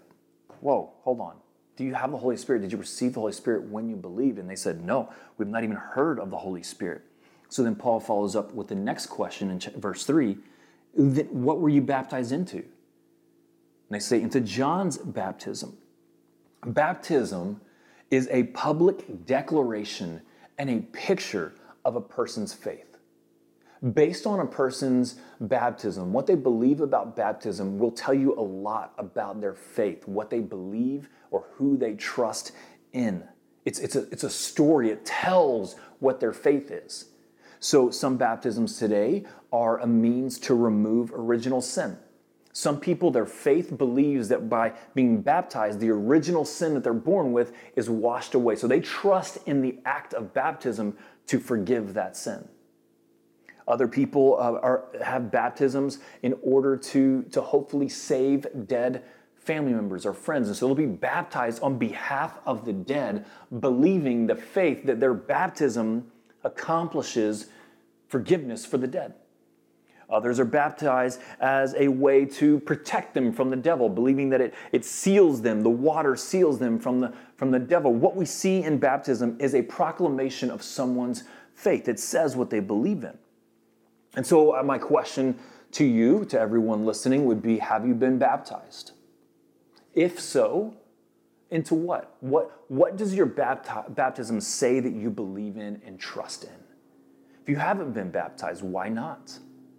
Whoa, 0.62 0.94
hold 1.02 1.20
on. 1.20 1.36
Do 1.76 1.84
you 1.84 1.94
have 1.94 2.12
the 2.12 2.18
Holy 2.18 2.38
Spirit? 2.38 2.62
Did 2.62 2.72
you 2.72 2.78
receive 2.78 3.14
the 3.14 3.20
Holy 3.20 3.34
Spirit 3.34 3.64
when 3.64 3.90
you 3.90 3.96
believed? 3.96 4.40
And 4.40 4.50
they 4.50 4.56
said, 4.56 4.84
No, 4.84 5.12
we've 5.38 5.48
not 5.48 5.64
even 5.64 5.76
heard 5.76 6.20
of 6.20 6.30
the 6.30 6.38
Holy 6.38 6.64
Spirit. 6.64 7.02
So 7.50 7.64
then 7.64 7.76
Paul 7.76 8.00
follows 8.00 8.36
up 8.36 8.54
with 8.54 8.68
the 8.68 8.76
next 8.76 9.08
question 9.08 9.52
in 9.52 9.60
verse 9.80 10.06
3 10.06 10.38
What 10.94 11.60
were 11.60 11.70
you 11.70 11.82
baptized 11.82 12.32
into? 12.32 12.58
And 12.58 12.66
they 13.90 14.00
say, 14.00 14.22
Into 14.22 14.42
John's 14.42 14.98
baptism. 14.98 15.78
Baptism 16.66 17.62
is 18.10 18.28
a 18.32 18.44
public 18.44 19.26
declaration 19.26 20.22
and 20.58 20.70
a 20.70 20.80
picture 20.80 21.54
of 21.86 21.96
a 21.96 22.02
person's 22.02 22.54
faith. 22.54 22.98
Based 23.94 24.26
on 24.26 24.40
a 24.40 24.46
person's 24.46 25.16
baptism, 25.40 26.12
what 26.12 26.26
they 26.26 26.36
believe 26.36 26.82
about 26.82 27.16
baptism 27.16 27.78
will 27.78 27.92
tell 27.92 28.14
you 28.14 28.34
a 28.34 28.42
lot 28.42 28.94
about 28.98 29.40
their 29.40 29.54
faith, 29.54 30.08
what 30.08 30.30
they 30.30 30.40
believe 30.40 31.08
or 31.30 31.46
who 31.54 31.78
they 31.78 31.94
trust 31.94 32.52
in. 32.94 33.24
It's, 33.64 33.80
it's, 33.80 33.96
a, 33.96 34.02
it's 34.12 34.24
a 34.24 34.30
story, 34.30 34.90
it 34.90 35.06
tells 35.06 35.76
what 36.00 36.20
their 36.20 36.34
faith 36.34 36.72
is. 36.72 37.10
So, 37.60 37.90
some 37.90 38.18
baptisms 38.18 38.78
today 38.78 39.26
are 39.52 39.80
a 39.80 39.88
means 39.88 40.40
to 40.40 40.56
remove 40.56 41.12
original 41.14 41.62
sin. 41.62 41.98
Some 42.56 42.80
people, 42.80 43.12
their 43.12 43.26
faith 43.26 43.78
believes 43.78 44.30
that 44.30 44.48
by 44.48 44.72
being 44.94 45.22
baptized, 45.22 45.82
the 45.82 45.90
original 45.90 46.46
sin 46.46 46.74
that 46.76 46.86
they're 46.86 46.94
born 46.94 47.34
with 47.34 47.52
is 47.76 47.90
washed 47.90 48.34
away. 48.34 48.56
So 48.56 48.66
they 48.66 48.80
trust 48.80 49.40
in 49.46 49.62
the 49.62 49.78
act 49.84 50.14
of 50.14 50.34
baptism 50.34 50.98
to 51.28 51.40
forgive 51.40 51.94
that 51.94 52.16
sin. 52.16 52.48
Other 53.68 53.88
people 53.88 54.36
uh, 54.36 54.60
are, 54.62 54.86
have 55.04 55.32
baptisms 55.32 56.00
in 56.22 56.36
order 56.44 56.78
to, 56.78 57.24
to 57.32 57.42
hopefully 57.42 57.90
save 57.90 58.46
dead 58.68 59.04
family 59.38 59.74
members 59.74 60.06
or 60.06 60.14
friends. 60.14 60.48
And 60.48 60.58
so 60.58 60.68
they'll 60.68 60.76
be 60.76 60.86
baptized 60.86 61.62
on 61.62 61.78
behalf 61.78 62.40
of 62.46 62.66
the 62.66 62.74
dead, 62.74 63.26
believing 63.60 64.28
the 64.28 64.36
faith 64.36 64.86
that 64.86 65.00
their 65.00 65.14
baptism 65.14 66.12
accomplishes 66.44 67.48
forgiveness 68.08 68.66
for 68.66 68.78
the 68.78 68.88
dead. 68.88 69.14
Others 70.16 70.40
are 70.40 70.46
baptized 70.46 71.20
as 71.42 71.76
a 71.78 71.90
way 71.90 72.24
to 72.26 72.60
protect 72.62 73.14
them 73.14 73.34
from 73.34 73.50
the 73.50 73.58
devil, 73.58 73.90
believing 73.90 74.30
that 74.30 74.40
it, 74.40 74.54
it 74.72 74.86
seals 74.86 75.42
them, 75.42 75.62
the 75.62 75.70
water 75.70 76.16
seals 76.16 76.58
them 76.58 76.80
from 76.80 77.02
the, 77.02 77.14
from 77.36 77.52
the 77.52 77.60
devil. 77.60 77.94
What 77.94 78.16
we 78.16 78.26
see 78.26 78.64
in 78.64 78.78
baptism 78.78 79.36
is 79.40 79.54
a 79.54 79.62
proclamation 79.62 80.50
of 80.50 80.64
someone's 80.64 81.26
faith. 81.54 81.90
It 81.90 82.00
says 82.00 82.38
what 82.38 82.50
they 82.50 82.62
believe 82.62 83.04
in. 83.04 83.18
And 84.16 84.26
so, 84.26 84.56
uh, 84.56 84.64
my 84.64 84.78
question 84.78 85.38
to 85.72 85.84
you, 85.84 86.24
to 86.26 86.40
everyone 86.40 86.86
listening, 86.86 87.26
would 87.26 87.42
be 87.42 87.58
Have 87.58 87.86
you 87.86 87.94
been 87.94 88.18
baptized? 88.18 88.94
If 89.94 90.20
so, 90.22 90.76
into 91.52 91.76
what? 91.76 92.16
What, 92.22 92.64
what 92.70 92.96
does 92.96 93.14
your 93.14 93.28
bapti- 93.28 93.94
baptism 93.94 94.40
say 94.40 94.80
that 94.80 94.94
you 94.94 95.10
believe 95.10 95.58
in 95.58 95.82
and 95.86 96.00
trust 96.00 96.46
in? 96.46 96.50
If 97.42 97.50
you 97.50 97.58
haven't 97.58 97.92
been 97.92 98.12
baptized, 98.12 98.64
why 98.64 98.88
not? 98.88 99.38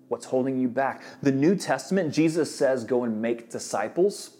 What's 0.08 0.26
holding 0.26 0.58
you 0.58 0.68
back? 0.68 1.02
The 1.22 1.32
New 1.32 1.56
Testament, 1.56 2.14
Jesus 2.14 2.54
says, 2.54 2.84
Go 2.84 3.04
and 3.04 3.20
make 3.20 3.50
disciples, 3.50 4.36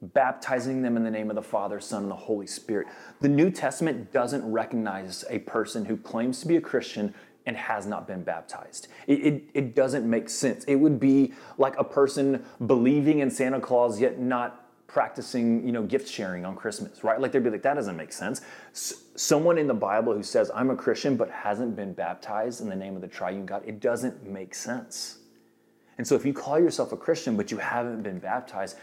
baptizing 0.00 0.82
them 0.82 0.96
in 0.96 1.02
the 1.02 1.10
name 1.10 1.30
of 1.30 1.36
the 1.36 1.42
Father, 1.42 1.80
Son, 1.80 2.02
and 2.02 2.10
the 2.10 2.16
Holy 2.16 2.46
Spirit. 2.46 2.86
The 3.20 3.28
New 3.28 3.50
Testament 3.50 4.12
doesn't 4.12 4.48
recognize 4.50 5.24
a 5.28 5.40
person 5.40 5.84
who 5.86 5.96
claims 5.96 6.40
to 6.40 6.46
be 6.46 6.56
a 6.56 6.60
Christian 6.60 7.14
and 7.44 7.56
has 7.56 7.86
not 7.86 8.06
been 8.06 8.22
baptized. 8.22 8.88
It, 9.06 9.20
it, 9.20 9.44
it, 9.54 9.74
doesn't 9.74 10.08
make 10.08 10.28
sense. 10.28 10.64
It 10.64 10.76
would 10.76 11.00
be 11.00 11.32
like 11.56 11.74
a 11.78 11.84
person 11.84 12.44
believing 12.66 13.20
in 13.20 13.30
Santa 13.30 13.58
Claus 13.58 13.98
yet 13.98 14.20
not 14.20 14.67
practicing, 14.88 15.64
you 15.64 15.70
know, 15.70 15.82
gift 15.82 16.08
sharing 16.08 16.44
on 16.44 16.56
Christmas, 16.56 17.04
right? 17.04 17.20
Like 17.20 17.30
they'd 17.30 17.44
be 17.44 17.50
like, 17.50 17.62
that 17.62 17.74
doesn't 17.74 17.96
make 17.96 18.12
sense. 18.12 18.40
S- 18.72 19.04
someone 19.14 19.58
in 19.58 19.68
the 19.68 19.74
Bible 19.74 20.14
who 20.14 20.22
says, 20.22 20.50
I'm 20.54 20.70
a 20.70 20.76
Christian 20.76 21.16
but 21.16 21.30
hasn't 21.30 21.76
been 21.76 21.92
baptized 21.92 22.62
in 22.62 22.68
the 22.68 22.74
name 22.74 22.96
of 22.96 23.02
the 23.02 23.08
triune 23.08 23.46
God, 23.46 23.62
it 23.66 23.78
doesn't 23.78 24.26
make 24.26 24.54
sense. 24.54 25.18
And 25.98 26.06
so 26.06 26.14
if 26.14 26.24
you 26.24 26.32
call 26.32 26.58
yourself 26.58 26.92
a 26.92 26.96
Christian 26.96 27.36
but 27.36 27.50
you 27.50 27.58
haven't 27.58 28.02
been 28.02 28.18
baptized, 28.18 28.76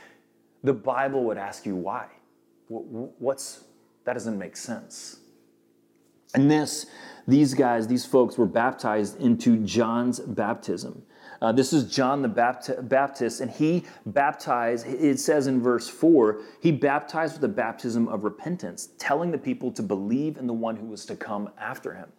the 0.63 0.73
Bible 0.73 1.23
would 1.25 1.37
ask 1.37 1.65
you 1.65 1.75
why. 1.75 2.07
What's 2.67 3.65
that 4.05 4.13
doesn't 4.13 4.37
make 4.37 4.55
sense. 4.55 5.17
And 6.33 6.49
this 6.49 6.85
these 7.27 7.55
guys, 7.55 7.87
these 7.87 8.05
folks 8.05 8.37
were 8.37 8.45
baptized 8.45 9.19
into 9.19 9.57
John's 9.65 10.19
baptism. 10.19 11.01
Uh, 11.41 11.51
this 11.51 11.73
is 11.73 11.93
John 11.93 12.21
the 12.21 12.27
Baptist, 12.27 13.41
and 13.41 13.51
he 13.51 13.83
baptized, 14.05 14.87
it 14.87 15.19
says 15.19 15.47
in 15.47 15.61
verse 15.61 15.87
4, 15.87 16.41
he 16.61 16.71
baptized 16.71 17.33
with 17.33 17.41
the 17.41 17.47
baptism 17.47 18.07
of 18.07 18.23
repentance, 18.23 18.89
telling 18.97 19.31
the 19.31 19.37
people 19.37 19.71
to 19.73 19.83
believe 19.83 20.37
in 20.37 20.47
the 20.47 20.53
one 20.53 20.75
who 20.75 20.85
was 20.85 21.05
to 21.05 21.15
come 21.15 21.49
after 21.59 21.93
him. 21.93 22.09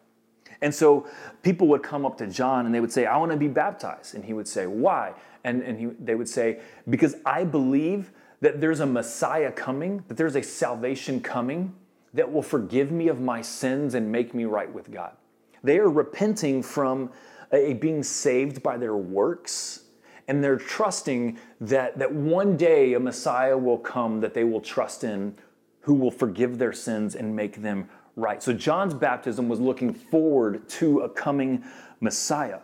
And 0.62 0.74
so 0.74 1.06
people 1.42 1.68
would 1.68 1.82
come 1.82 2.06
up 2.06 2.16
to 2.18 2.26
John 2.26 2.66
and 2.66 2.74
they 2.74 2.80
would 2.80 2.92
say, 2.92 3.06
I 3.06 3.16
want 3.18 3.32
to 3.32 3.36
be 3.36 3.48
baptized. 3.48 4.14
And 4.14 4.24
he 4.24 4.32
would 4.32 4.48
say, 4.48 4.66
Why? 4.66 5.12
And, 5.44 5.62
and 5.62 5.78
he, 5.78 5.86
they 6.00 6.14
would 6.14 6.28
say, 6.28 6.60
Because 6.88 7.16
I 7.24 7.44
believe 7.44 8.10
that 8.40 8.60
there's 8.60 8.80
a 8.80 8.86
Messiah 8.86 9.52
coming, 9.52 10.04
that 10.08 10.16
there's 10.16 10.36
a 10.36 10.42
salvation 10.42 11.20
coming 11.20 11.74
that 12.14 12.30
will 12.30 12.42
forgive 12.42 12.90
me 12.90 13.08
of 13.08 13.20
my 13.20 13.42
sins 13.42 13.94
and 13.94 14.10
make 14.10 14.34
me 14.34 14.44
right 14.44 14.72
with 14.72 14.90
God. 14.90 15.12
They 15.62 15.78
are 15.78 15.90
repenting 15.90 16.62
from 16.62 17.10
being 17.50 18.02
saved 18.02 18.62
by 18.62 18.76
their 18.76 18.96
works, 18.96 19.84
and 20.28 20.42
they're 20.42 20.56
trusting 20.56 21.38
that, 21.60 21.98
that 21.98 22.12
one 22.12 22.56
day 22.56 22.94
a 22.94 23.00
Messiah 23.00 23.56
will 23.56 23.78
come 23.78 24.20
that 24.20 24.34
they 24.34 24.44
will 24.44 24.60
trust 24.60 25.04
in 25.04 25.36
who 25.80 25.94
will 25.94 26.10
forgive 26.10 26.58
their 26.58 26.72
sins 26.72 27.14
and 27.14 27.34
make 27.34 27.62
them 27.62 27.88
right. 28.16 28.42
So 28.42 28.52
John's 28.52 28.94
baptism 28.94 29.48
was 29.48 29.60
looking 29.60 29.94
forward 29.94 30.68
to 30.70 31.00
a 31.00 31.08
coming 31.08 31.62
Messiah. 32.00 32.58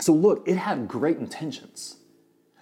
So 0.00 0.12
look, 0.12 0.46
it 0.46 0.56
had 0.56 0.86
great 0.86 1.18
intentions. 1.18 1.96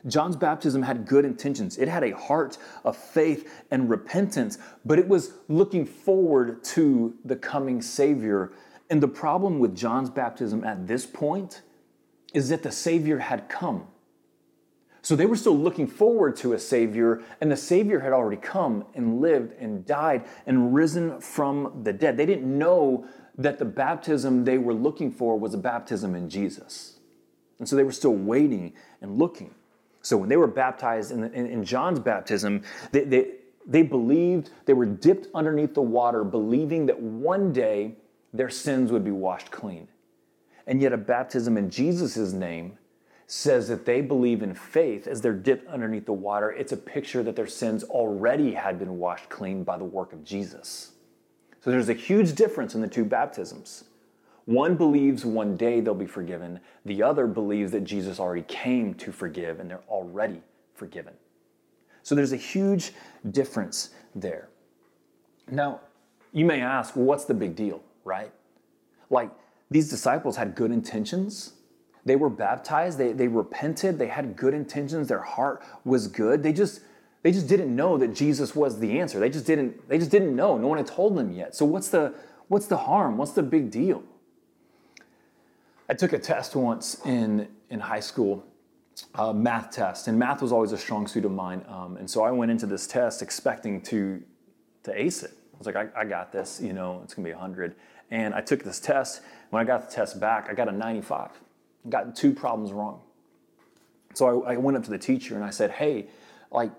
John's 0.06 0.36
baptism 0.36 0.82
had 0.82 1.06
good 1.06 1.26
intentions. 1.26 1.76
It 1.76 1.88
had 1.88 2.04
a 2.04 2.16
heart 2.16 2.56
of 2.84 2.96
faith 2.96 3.64
and 3.70 3.90
repentance, 3.90 4.56
but 4.84 4.98
it 4.98 5.06
was 5.06 5.34
looking 5.48 5.84
forward 5.84 6.64
to 6.64 7.14
the 7.24 7.36
coming 7.36 7.82
Savior. 7.82 8.52
And 8.90 9.00
the 9.00 9.08
problem 9.08 9.60
with 9.60 9.76
John's 9.76 10.10
baptism 10.10 10.64
at 10.64 10.88
this 10.88 11.06
point 11.06 11.62
is 12.34 12.48
that 12.48 12.64
the 12.64 12.72
Savior 12.72 13.18
had 13.18 13.48
come. 13.48 13.86
So 15.02 15.16
they 15.16 15.26
were 15.26 15.36
still 15.36 15.56
looking 15.56 15.86
forward 15.86 16.36
to 16.36 16.52
a 16.52 16.58
Savior, 16.58 17.22
and 17.40 17.50
the 17.50 17.56
Savior 17.56 18.00
had 18.00 18.12
already 18.12 18.36
come 18.36 18.84
and 18.94 19.20
lived 19.20 19.54
and 19.58 19.86
died 19.86 20.24
and 20.44 20.74
risen 20.74 21.20
from 21.20 21.80
the 21.84 21.92
dead. 21.92 22.16
They 22.16 22.26
didn't 22.26 22.58
know 22.58 23.06
that 23.38 23.58
the 23.58 23.64
baptism 23.64 24.44
they 24.44 24.58
were 24.58 24.74
looking 24.74 25.10
for 25.10 25.38
was 25.38 25.54
a 25.54 25.58
baptism 25.58 26.14
in 26.14 26.28
Jesus. 26.28 26.98
And 27.58 27.68
so 27.68 27.76
they 27.76 27.84
were 27.84 27.92
still 27.92 28.14
waiting 28.14 28.74
and 29.00 29.18
looking. 29.18 29.54
So 30.02 30.16
when 30.16 30.28
they 30.28 30.36
were 30.36 30.46
baptized 30.46 31.12
in, 31.12 31.24
in, 31.24 31.46
in 31.46 31.64
John's 31.64 32.00
baptism, 32.00 32.62
they, 32.92 33.04
they, 33.04 33.30
they 33.66 33.82
believed, 33.82 34.50
they 34.66 34.72
were 34.72 34.86
dipped 34.86 35.28
underneath 35.34 35.74
the 35.74 35.82
water, 35.82 36.24
believing 36.24 36.86
that 36.86 37.00
one 37.00 37.52
day 37.52 37.96
their 38.32 38.50
sins 38.50 38.92
would 38.92 39.04
be 39.04 39.10
washed 39.10 39.50
clean. 39.50 39.88
And 40.66 40.80
yet, 40.80 40.92
a 40.92 40.96
baptism 40.96 41.56
in 41.56 41.70
Jesus' 41.70 42.32
name 42.32 42.78
says 43.26 43.68
that 43.68 43.86
they 43.86 44.00
believe 44.00 44.42
in 44.42 44.54
faith 44.54 45.06
as 45.06 45.20
they're 45.20 45.32
dipped 45.32 45.68
underneath 45.68 46.06
the 46.06 46.12
water. 46.12 46.50
It's 46.50 46.72
a 46.72 46.76
picture 46.76 47.22
that 47.22 47.36
their 47.36 47.46
sins 47.46 47.84
already 47.84 48.52
had 48.52 48.78
been 48.78 48.98
washed 48.98 49.28
clean 49.28 49.62
by 49.62 49.78
the 49.78 49.84
work 49.84 50.12
of 50.12 50.24
Jesus. 50.24 50.92
So 51.60 51.70
there's 51.70 51.88
a 51.88 51.94
huge 51.94 52.34
difference 52.34 52.74
in 52.74 52.80
the 52.80 52.88
two 52.88 53.04
baptisms. 53.04 53.84
One 54.46 54.74
believes 54.74 55.24
one 55.24 55.56
day 55.56 55.80
they'll 55.80 55.94
be 55.94 56.06
forgiven, 56.06 56.58
the 56.84 57.02
other 57.02 57.28
believes 57.28 57.70
that 57.72 57.84
Jesus 57.84 58.18
already 58.18 58.42
came 58.48 58.94
to 58.94 59.12
forgive 59.12 59.60
and 59.60 59.70
they're 59.70 59.84
already 59.88 60.42
forgiven. 60.74 61.14
So 62.02 62.14
there's 62.14 62.32
a 62.32 62.36
huge 62.36 62.92
difference 63.30 63.90
there. 64.14 64.48
Now, 65.48 65.80
you 66.32 66.44
may 66.44 66.62
ask, 66.62 66.96
well, 66.96 67.04
what's 67.04 67.26
the 67.26 67.34
big 67.34 67.54
deal, 67.54 67.80
right? 68.10 68.32
Like, 69.08 69.30
these 69.70 69.88
disciples 69.88 70.36
had 70.36 70.54
good 70.54 70.72
intentions. 70.72 71.54
They 72.04 72.16
were 72.16 72.30
baptized, 72.30 72.98
they, 72.98 73.12
they 73.12 73.28
repented, 73.28 73.98
they 73.98 74.08
had 74.08 74.36
good 74.36 74.54
intentions, 74.54 75.08
their 75.08 75.22
heart 75.22 75.62
was 75.84 76.08
good. 76.08 76.42
They 76.42 76.52
just 76.52 76.80
they 77.22 77.32
just 77.32 77.48
didn't 77.48 77.76
know 77.76 77.98
that 77.98 78.14
Jesus 78.14 78.56
was 78.56 78.78
the 78.78 78.98
answer. 78.98 79.20
They 79.20 79.28
just 79.28 79.46
didn't 79.46 79.88
they 79.88 79.98
just 79.98 80.10
didn't 80.10 80.34
know. 80.34 80.56
No 80.56 80.68
one 80.68 80.78
had 80.78 80.86
told 80.86 81.16
them 81.16 81.32
yet. 81.32 81.54
So 81.54 81.66
what's 81.66 81.88
the 81.88 82.14
what's 82.48 82.66
the 82.66 82.78
harm? 82.78 83.18
What's 83.18 83.32
the 83.32 83.42
big 83.42 83.70
deal? 83.70 84.02
I 85.90 85.94
took 85.94 86.12
a 86.12 86.20
test 86.20 86.54
once 86.54 87.04
in, 87.04 87.48
in 87.68 87.80
high 87.80 87.98
school, 87.98 88.44
a 89.16 89.34
math 89.34 89.72
test, 89.72 90.06
and 90.06 90.16
math 90.16 90.40
was 90.40 90.52
always 90.52 90.70
a 90.70 90.78
strong 90.78 91.08
suit 91.08 91.24
of 91.24 91.32
mine. 91.32 91.64
Um, 91.66 91.96
and 91.96 92.08
so 92.08 92.22
I 92.22 92.30
went 92.30 92.52
into 92.52 92.66
this 92.66 92.86
test 92.86 93.22
expecting 93.22 93.80
to, 93.82 94.22
to 94.84 95.00
ace 95.00 95.24
it. 95.24 95.32
I 95.52 95.58
was 95.58 95.66
like, 95.66 95.74
I, 95.74 95.88
I 95.96 96.04
got 96.04 96.30
this, 96.30 96.60
you 96.62 96.72
know, 96.72 97.00
it's 97.02 97.14
gonna 97.14 97.26
be 97.26 97.32
100. 97.32 97.74
And 98.10 98.34
I 98.34 98.40
took 98.40 98.64
this 98.64 98.80
test. 98.80 99.22
When 99.50 99.60
I 99.62 99.64
got 99.64 99.88
the 99.88 99.94
test 99.94 100.18
back, 100.20 100.48
I 100.50 100.54
got 100.54 100.68
a 100.68 100.72
95. 100.72 101.30
I 101.86 101.88
got 101.88 102.16
two 102.16 102.32
problems 102.32 102.72
wrong. 102.72 103.00
So 104.14 104.44
I, 104.44 104.54
I, 104.54 104.56
went 104.56 104.76
up 104.76 104.84
to 104.84 104.90
the 104.90 104.98
teacher 104.98 105.36
and 105.36 105.44
I 105.44 105.50
said, 105.50 105.70
Hey, 105.70 106.08
like, 106.50 106.72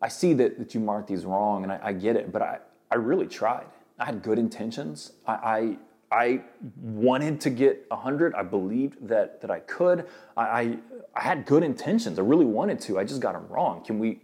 I 0.00 0.08
see 0.08 0.32
that, 0.34 0.58
that 0.58 0.74
you 0.74 0.80
marked 0.80 1.08
these 1.08 1.24
wrong 1.24 1.62
and 1.62 1.72
I, 1.72 1.80
I 1.82 1.92
get 1.92 2.16
it, 2.16 2.32
but 2.32 2.40
I, 2.40 2.58
I 2.90 2.96
really 2.96 3.26
tried. 3.26 3.66
I 3.98 4.06
had 4.06 4.22
good 4.22 4.38
intentions. 4.38 5.12
I, 5.26 5.32
I, 5.32 5.76
I 6.10 6.40
wanted 6.80 7.40
to 7.42 7.50
get 7.50 7.84
100. 7.88 8.34
I 8.34 8.42
believed 8.42 9.06
that, 9.08 9.40
that 9.42 9.50
I 9.50 9.60
could. 9.60 10.06
I, 10.36 10.42
I, 10.42 10.78
I, 11.14 11.22
had 11.22 11.44
good 11.44 11.62
intentions. 11.62 12.18
I 12.18 12.22
really 12.22 12.46
wanted 12.46 12.80
to. 12.82 12.98
I 12.98 13.04
just 13.04 13.20
got 13.20 13.34
them 13.34 13.46
wrong. 13.48 13.84
Can 13.84 13.98
we, 13.98 14.20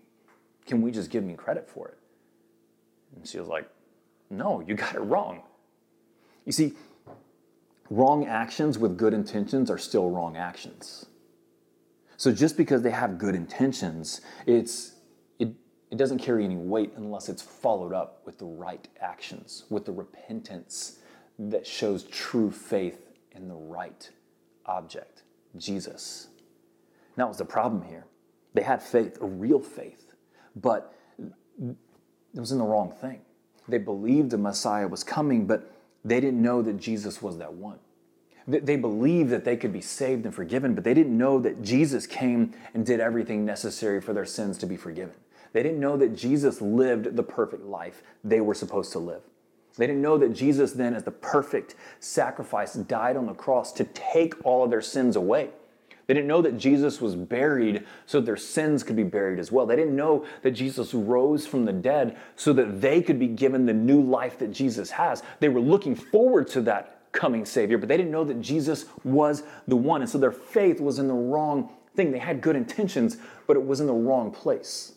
can 0.64 0.80
we 0.80 0.90
just 0.90 1.10
give 1.10 1.24
me 1.24 1.34
credit 1.34 1.68
for 1.68 1.88
it? 1.88 1.98
And 3.16 3.26
she 3.26 3.38
was 3.38 3.48
like, 3.48 3.68
No, 4.30 4.60
you 4.60 4.74
got 4.74 4.94
it 4.94 5.00
wrong. 5.00 5.42
You 6.44 6.52
see, 6.52 6.74
wrong 7.90 8.26
actions 8.26 8.78
with 8.78 8.96
good 8.96 9.14
intentions 9.14 9.70
are 9.70 9.78
still 9.78 10.10
wrong 10.10 10.36
actions. 10.36 11.06
So 12.16 12.32
just 12.32 12.56
because 12.56 12.82
they 12.82 12.90
have 12.90 13.18
good 13.18 13.34
intentions, 13.34 14.20
it's, 14.46 14.92
it, 15.38 15.48
it 15.90 15.98
doesn't 15.98 16.18
carry 16.18 16.44
any 16.44 16.56
weight 16.56 16.92
unless 16.96 17.28
it's 17.28 17.42
followed 17.42 17.92
up 17.92 18.22
with 18.24 18.38
the 18.38 18.46
right 18.46 18.86
actions, 19.00 19.64
with 19.68 19.84
the 19.84 19.92
repentance 19.92 20.98
that 21.38 21.66
shows 21.66 22.04
true 22.04 22.50
faith 22.50 23.10
in 23.32 23.48
the 23.48 23.54
right 23.54 24.08
object, 24.66 25.22
Jesus. 25.56 26.28
And 27.16 27.16
that 27.16 27.28
was 27.28 27.38
the 27.38 27.44
problem 27.44 27.82
here. 27.82 28.06
They 28.54 28.62
had 28.62 28.80
faith, 28.82 29.18
a 29.20 29.26
real 29.26 29.58
faith, 29.58 30.14
but 30.54 30.94
it 31.58 32.40
was 32.40 32.52
in 32.52 32.58
the 32.58 32.64
wrong 32.64 32.92
thing. 32.92 33.20
They 33.66 33.78
believed 33.78 34.30
the 34.30 34.38
Messiah 34.38 34.86
was 34.86 35.02
coming, 35.02 35.46
but 35.46 35.73
they 36.04 36.20
didn't 36.20 36.42
know 36.42 36.62
that 36.62 36.78
Jesus 36.78 37.22
was 37.22 37.38
that 37.38 37.54
one. 37.54 37.78
They 38.46 38.76
believed 38.76 39.30
that 39.30 39.44
they 39.44 39.56
could 39.56 39.72
be 39.72 39.80
saved 39.80 40.26
and 40.26 40.34
forgiven, 40.34 40.74
but 40.74 40.84
they 40.84 40.92
didn't 40.92 41.16
know 41.16 41.38
that 41.40 41.62
Jesus 41.62 42.06
came 42.06 42.52
and 42.74 42.84
did 42.84 43.00
everything 43.00 43.46
necessary 43.46 44.02
for 44.02 44.12
their 44.12 44.26
sins 44.26 44.58
to 44.58 44.66
be 44.66 44.76
forgiven. 44.76 45.14
They 45.54 45.62
didn't 45.62 45.80
know 45.80 45.96
that 45.96 46.14
Jesus 46.14 46.60
lived 46.60 47.16
the 47.16 47.22
perfect 47.22 47.64
life 47.64 48.02
they 48.22 48.42
were 48.42 48.54
supposed 48.54 48.92
to 48.92 48.98
live. 48.98 49.22
They 49.76 49.86
didn't 49.86 50.02
know 50.02 50.18
that 50.18 50.34
Jesus, 50.34 50.72
then, 50.72 50.94
as 50.94 51.04
the 51.04 51.10
perfect 51.10 51.74
sacrifice, 52.00 52.74
died 52.74 53.16
on 53.16 53.26
the 53.26 53.34
cross 53.34 53.72
to 53.72 53.84
take 53.84 54.34
all 54.44 54.64
of 54.64 54.70
their 54.70 54.82
sins 54.82 55.16
away. 55.16 55.50
They 56.06 56.14
didn't 56.14 56.28
know 56.28 56.42
that 56.42 56.58
Jesus 56.58 57.00
was 57.00 57.16
buried 57.16 57.84
so 58.06 58.20
that 58.20 58.26
their 58.26 58.36
sins 58.36 58.82
could 58.82 58.96
be 58.96 59.04
buried 59.04 59.38
as 59.38 59.50
well. 59.50 59.64
They 59.64 59.76
didn't 59.76 59.96
know 59.96 60.26
that 60.42 60.50
Jesus 60.50 60.92
rose 60.92 61.46
from 61.46 61.64
the 61.64 61.72
dead 61.72 62.16
so 62.36 62.52
that 62.52 62.80
they 62.80 63.00
could 63.00 63.18
be 63.18 63.28
given 63.28 63.64
the 63.64 63.72
new 63.72 64.02
life 64.02 64.38
that 64.38 64.52
Jesus 64.52 64.90
has. 64.90 65.22
They 65.40 65.48
were 65.48 65.60
looking 65.60 65.94
forward 65.94 66.46
to 66.48 66.60
that 66.62 67.12
coming 67.12 67.46
Savior, 67.46 67.78
but 67.78 67.88
they 67.88 67.96
didn't 67.96 68.12
know 68.12 68.24
that 68.24 68.40
Jesus 68.40 68.86
was 69.02 69.44
the 69.66 69.76
one. 69.76 70.02
And 70.02 70.10
so 70.10 70.18
their 70.18 70.32
faith 70.32 70.80
was 70.80 70.98
in 70.98 71.08
the 71.08 71.14
wrong 71.14 71.70
thing. 71.94 72.10
They 72.10 72.18
had 72.18 72.40
good 72.40 72.56
intentions, 72.56 73.16
but 73.46 73.56
it 73.56 73.64
was 73.64 73.80
in 73.80 73.86
the 73.86 73.92
wrong 73.94 74.30
place. 74.30 74.92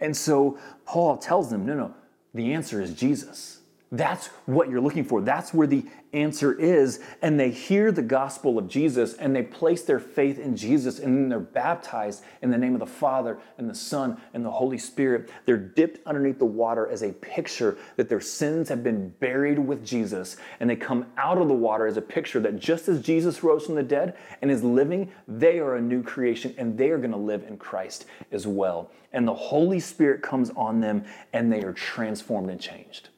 And 0.00 0.16
so 0.16 0.58
Paul 0.86 1.18
tells 1.18 1.50
them, 1.50 1.64
no, 1.64 1.74
no, 1.74 1.94
the 2.32 2.52
answer 2.52 2.80
is 2.80 2.94
Jesus. 2.94 3.60
That's 3.96 4.26
what 4.46 4.68
you're 4.68 4.80
looking 4.80 5.04
for. 5.04 5.20
That's 5.20 5.54
where 5.54 5.68
the 5.68 5.86
answer 6.12 6.52
is. 6.52 6.98
And 7.22 7.38
they 7.38 7.50
hear 7.50 7.92
the 7.92 8.02
gospel 8.02 8.58
of 8.58 8.66
Jesus 8.66 9.14
and 9.14 9.34
they 9.34 9.44
place 9.44 9.82
their 9.82 10.00
faith 10.00 10.40
in 10.40 10.56
Jesus 10.56 10.98
and 10.98 11.16
then 11.16 11.28
they're 11.28 11.38
baptized 11.38 12.24
in 12.42 12.50
the 12.50 12.58
name 12.58 12.74
of 12.74 12.80
the 12.80 12.86
Father 12.86 13.38
and 13.56 13.70
the 13.70 13.74
Son 13.74 14.20
and 14.32 14.44
the 14.44 14.50
Holy 14.50 14.78
Spirit. 14.78 15.30
They're 15.46 15.56
dipped 15.56 16.04
underneath 16.08 16.40
the 16.40 16.44
water 16.44 16.88
as 16.88 17.02
a 17.02 17.12
picture 17.12 17.78
that 17.94 18.08
their 18.08 18.20
sins 18.20 18.68
have 18.68 18.82
been 18.82 19.10
buried 19.10 19.60
with 19.60 19.86
Jesus. 19.86 20.38
And 20.58 20.68
they 20.68 20.76
come 20.76 21.06
out 21.16 21.38
of 21.38 21.46
the 21.46 21.54
water 21.54 21.86
as 21.86 21.96
a 21.96 22.02
picture 22.02 22.40
that 22.40 22.58
just 22.58 22.88
as 22.88 23.00
Jesus 23.00 23.44
rose 23.44 23.64
from 23.66 23.76
the 23.76 23.84
dead 23.84 24.16
and 24.42 24.50
is 24.50 24.64
living, 24.64 25.12
they 25.28 25.60
are 25.60 25.76
a 25.76 25.80
new 25.80 26.02
creation 26.02 26.52
and 26.58 26.76
they 26.76 26.90
are 26.90 26.98
going 26.98 27.12
to 27.12 27.16
live 27.16 27.44
in 27.44 27.58
Christ 27.58 28.06
as 28.32 28.44
well. 28.44 28.90
And 29.12 29.28
the 29.28 29.34
Holy 29.34 29.78
Spirit 29.78 30.20
comes 30.20 30.50
on 30.56 30.80
them 30.80 31.04
and 31.32 31.52
they 31.52 31.62
are 31.62 31.72
transformed 31.72 32.50
and 32.50 32.60
changed. 32.60 33.10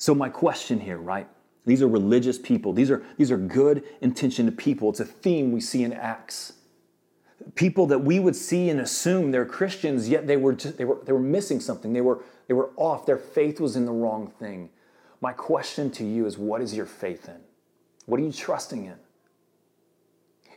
So 0.00 0.14
my 0.14 0.30
question 0.30 0.80
here, 0.80 0.96
right? 0.96 1.28
These 1.66 1.82
are 1.82 1.86
religious 1.86 2.38
people. 2.38 2.72
These 2.72 2.90
are, 2.90 3.04
these 3.18 3.30
are 3.30 3.36
good 3.36 3.84
intentioned 4.00 4.56
people. 4.56 4.88
It's 4.88 5.00
a 5.00 5.04
theme 5.04 5.52
we 5.52 5.60
see 5.60 5.84
in 5.84 5.92
Acts. 5.92 6.54
People 7.54 7.86
that 7.88 7.98
we 7.98 8.18
would 8.18 8.34
see 8.34 8.70
and 8.70 8.80
assume 8.80 9.30
they're 9.30 9.44
Christians, 9.44 10.08
yet 10.08 10.26
they 10.26 10.38
were, 10.38 10.54
just, 10.54 10.78
they 10.78 10.86
were, 10.86 11.00
they 11.04 11.12
were 11.12 11.20
missing 11.20 11.60
something. 11.60 11.92
They 11.92 12.00
were, 12.00 12.22
they 12.48 12.54
were 12.54 12.70
off. 12.76 13.04
Their 13.04 13.18
faith 13.18 13.60
was 13.60 13.76
in 13.76 13.84
the 13.84 13.92
wrong 13.92 14.32
thing. 14.38 14.70
My 15.20 15.34
question 15.34 15.90
to 15.90 16.04
you 16.04 16.24
is 16.24 16.38
what 16.38 16.62
is 16.62 16.74
your 16.74 16.86
faith 16.86 17.28
in? 17.28 17.40
What 18.06 18.18
are 18.20 18.24
you 18.24 18.32
trusting 18.32 18.86
in? 18.86 18.96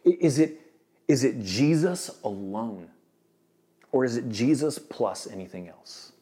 Is 0.06 0.40
it, 0.40 0.62
is 1.10 1.26
it 1.26 1.44
Jesus 1.44 2.10
alone? 2.24 2.88
Or 3.92 4.06
is 4.06 4.16
it 4.16 4.30
Jesus 4.30 4.80
plus 4.80 5.28
anything 5.28 5.68
else? 5.68 6.13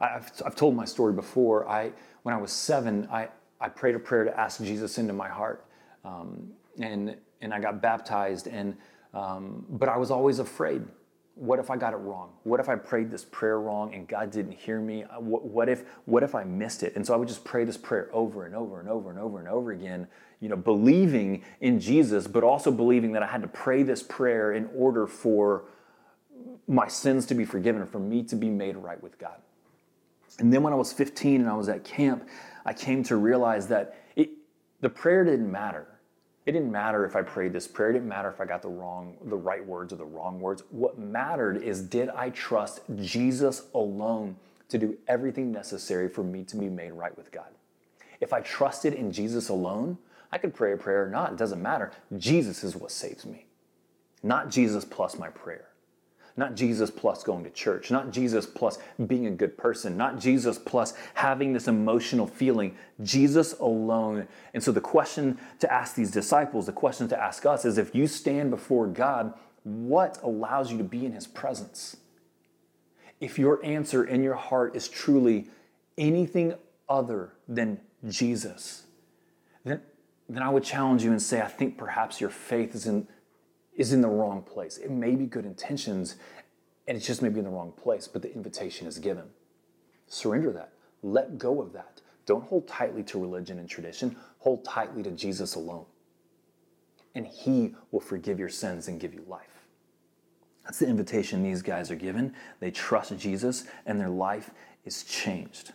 I've, 0.00 0.30
I've 0.44 0.56
told 0.56 0.74
my 0.74 0.84
story 0.84 1.12
before. 1.12 1.68
I, 1.68 1.92
when 2.22 2.34
I 2.34 2.38
was 2.38 2.52
seven, 2.52 3.08
I, 3.10 3.28
I 3.60 3.68
prayed 3.68 3.94
a 3.94 3.98
prayer 3.98 4.24
to 4.24 4.38
ask 4.38 4.62
Jesus 4.62 4.98
into 4.98 5.12
my 5.12 5.28
heart. 5.28 5.64
Um, 6.04 6.48
and, 6.80 7.16
and 7.40 7.54
I 7.54 7.60
got 7.60 7.80
baptized, 7.80 8.46
and, 8.46 8.76
um, 9.12 9.64
but 9.68 9.88
I 9.88 9.96
was 9.96 10.10
always 10.10 10.38
afraid. 10.38 10.82
What 11.36 11.58
if 11.58 11.68
I 11.68 11.76
got 11.76 11.92
it 11.92 11.96
wrong? 11.96 12.30
What 12.44 12.60
if 12.60 12.68
I 12.68 12.76
prayed 12.76 13.10
this 13.10 13.24
prayer 13.24 13.58
wrong 13.60 13.92
and 13.92 14.06
God 14.06 14.30
didn't 14.30 14.52
hear 14.52 14.80
me? 14.80 15.02
Uh, 15.02 15.18
what, 15.18 15.44
what, 15.44 15.68
if, 15.68 15.84
what 16.04 16.22
if 16.22 16.34
I 16.34 16.44
missed 16.44 16.84
it? 16.84 16.94
And 16.94 17.04
so 17.04 17.12
I 17.12 17.16
would 17.16 17.26
just 17.26 17.44
pray 17.44 17.64
this 17.64 17.76
prayer 17.76 18.08
over 18.12 18.46
and 18.46 18.54
over 18.54 18.78
and 18.78 18.88
over 18.88 19.10
and 19.10 19.18
over 19.18 19.40
and 19.40 19.48
over 19.48 19.72
again, 19.72 20.06
you 20.38 20.48
know, 20.48 20.56
believing 20.56 21.42
in 21.60 21.80
Jesus, 21.80 22.28
but 22.28 22.44
also 22.44 22.70
believing 22.70 23.12
that 23.12 23.22
I 23.22 23.26
had 23.26 23.42
to 23.42 23.48
pray 23.48 23.82
this 23.82 24.02
prayer 24.02 24.52
in 24.52 24.68
order 24.76 25.08
for 25.08 25.64
my 26.68 26.86
sins 26.86 27.26
to 27.26 27.34
be 27.34 27.44
forgiven, 27.44 27.82
and 27.82 27.90
for 27.90 27.98
me 27.98 28.22
to 28.22 28.36
be 28.36 28.48
made 28.48 28.76
right 28.76 29.02
with 29.02 29.18
God. 29.18 29.38
And 30.38 30.52
then 30.52 30.62
when 30.62 30.72
I 30.72 30.76
was 30.76 30.92
15 30.92 31.40
and 31.40 31.48
I 31.48 31.54
was 31.54 31.68
at 31.68 31.84
camp, 31.84 32.28
I 32.64 32.72
came 32.72 33.02
to 33.04 33.16
realize 33.16 33.68
that 33.68 33.98
it, 34.16 34.30
the 34.80 34.88
prayer 34.88 35.24
didn't 35.24 35.50
matter. 35.50 35.86
It 36.46 36.52
didn't 36.52 36.72
matter 36.72 37.06
if 37.06 37.16
I 37.16 37.22
prayed 37.22 37.52
this 37.52 37.66
prayer. 37.66 37.90
It 37.90 37.94
didn't 37.94 38.08
matter 38.08 38.28
if 38.28 38.40
I 38.40 38.44
got 38.44 38.60
the 38.60 38.68
wrong, 38.68 39.16
the 39.24 39.36
right 39.36 39.64
words 39.64 39.92
or 39.92 39.96
the 39.96 40.04
wrong 40.04 40.40
words. 40.40 40.62
What 40.70 40.98
mattered 40.98 41.62
is 41.62 41.82
did 41.82 42.10
I 42.10 42.30
trust 42.30 42.80
Jesus 42.96 43.62
alone 43.74 44.36
to 44.68 44.78
do 44.78 44.98
everything 45.08 45.52
necessary 45.52 46.08
for 46.08 46.22
me 46.22 46.42
to 46.44 46.56
be 46.56 46.68
made 46.68 46.92
right 46.92 47.16
with 47.16 47.32
God? 47.32 47.48
If 48.20 48.32
I 48.32 48.40
trusted 48.40 48.92
in 48.92 49.12
Jesus 49.12 49.48
alone, 49.48 49.98
I 50.32 50.38
could 50.38 50.54
pray 50.54 50.72
a 50.72 50.76
prayer 50.76 51.04
or 51.04 51.10
not. 51.10 51.32
It 51.32 51.38
doesn't 51.38 51.62
matter. 51.62 51.92
Jesus 52.18 52.64
is 52.64 52.76
what 52.76 52.90
saves 52.90 53.24
me, 53.24 53.46
not 54.22 54.50
Jesus 54.50 54.84
plus 54.84 55.18
my 55.18 55.28
prayer. 55.28 55.68
Not 56.36 56.56
Jesus 56.56 56.90
plus 56.90 57.22
going 57.22 57.44
to 57.44 57.50
church, 57.50 57.92
not 57.92 58.10
Jesus 58.10 58.44
plus 58.44 58.78
being 59.06 59.26
a 59.26 59.30
good 59.30 59.56
person, 59.56 59.96
not 59.96 60.18
Jesus 60.18 60.58
plus 60.58 60.94
having 61.14 61.52
this 61.52 61.68
emotional 61.68 62.26
feeling, 62.26 62.76
Jesus 63.02 63.52
alone. 63.60 64.26
And 64.52 64.62
so 64.62 64.72
the 64.72 64.80
question 64.80 65.38
to 65.60 65.72
ask 65.72 65.94
these 65.94 66.10
disciples, 66.10 66.66
the 66.66 66.72
question 66.72 67.06
to 67.08 67.22
ask 67.22 67.46
us 67.46 67.64
is 67.64 67.78
if 67.78 67.94
you 67.94 68.08
stand 68.08 68.50
before 68.50 68.88
God, 68.88 69.32
what 69.62 70.18
allows 70.22 70.72
you 70.72 70.78
to 70.78 70.84
be 70.84 71.06
in 71.06 71.12
his 71.12 71.26
presence? 71.28 71.96
If 73.20 73.38
your 73.38 73.64
answer 73.64 74.04
in 74.04 74.24
your 74.24 74.34
heart 74.34 74.74
is 74.74 74.88
truly 74.88 75.46
anything 75.96 76.54
other 76.88 77.32
than 77.48 77.80
Jesus, 78.08 78.86
then, 79.64 79.80
then 80.28 80.42
I 80.42 80.50
would 80.50 80.64
challenge 80.64 81.04
you 81.04 81.12
and 81.12 81.22
say, 81.22 81.40
I 81.40 81.46
think 81.46 81.78
perhaps 81.78 82.20
your 82.20 82.30
faith 82.30 82.74
is 82.74 82.86
in 82.86 83.06
is 83.76 83.92
in 83.92 84.00
the 84.00 84.08
wrong 84.08 84.42
place. 84.42 84.78
It 84.78 84.90
may 84.90 85.14
be 85.14 85.26
good 85.26 85.44
intentions, 85.44 86.16
and 86.86 86.96
it's 86.96 87.06
just 87.06 87.22
maybe 87.22 87.38
in 87.38 87.44
the 87.44 87.50
wrong 87.50 87.72
place, 87.72 88.06
but 88.06 88.22
the 88.22 88.32
invitation 88.32 88.86
is 88.86 88.98
given. 88.98 89.24
Surrender 90.06 90.52
that. 90.52 90.72
Let 91.02 91.38
go 91.38 91.60
of 91.60 91.72
that. 91.72 92.00
Don't 92.26 92.44
hold 92.44 92.66
tightly 92.66 93.02
to 93.04 93.20
religion 93.20 93.58
and 93.58 93.68
tradition. 93.68 94.16
Hold 94.38 94.64
tightly 94.64 95.02
to 95.02 95.10
Jesus 95.10 95.54
alone. 95.54 95.84
And 97.14 97.26
He 97.26 97.74
will 97.90 98.00
forgive 98.00 98.38
your 98.38 98.48
sins 98.48 98.88
and 98.88 99.00
give 99.00 99.14
you 99.14 99.24
life. 99.28 99.64
That's 100.64 100.78
the 100.78 100.88
invitation 100.88 101.42
these 101.42 101.62
guys 101.62 101.90
are 101.90 101.96
given. 101.96 102.34
They 102.60 102.70
trust 102.70 103.16
Jesus, 103.18 103.64
and 103.84 104.00
their 104.00 104.08
life 104.08 104.50
is 104.84 105.04
changed. 105.04 105.72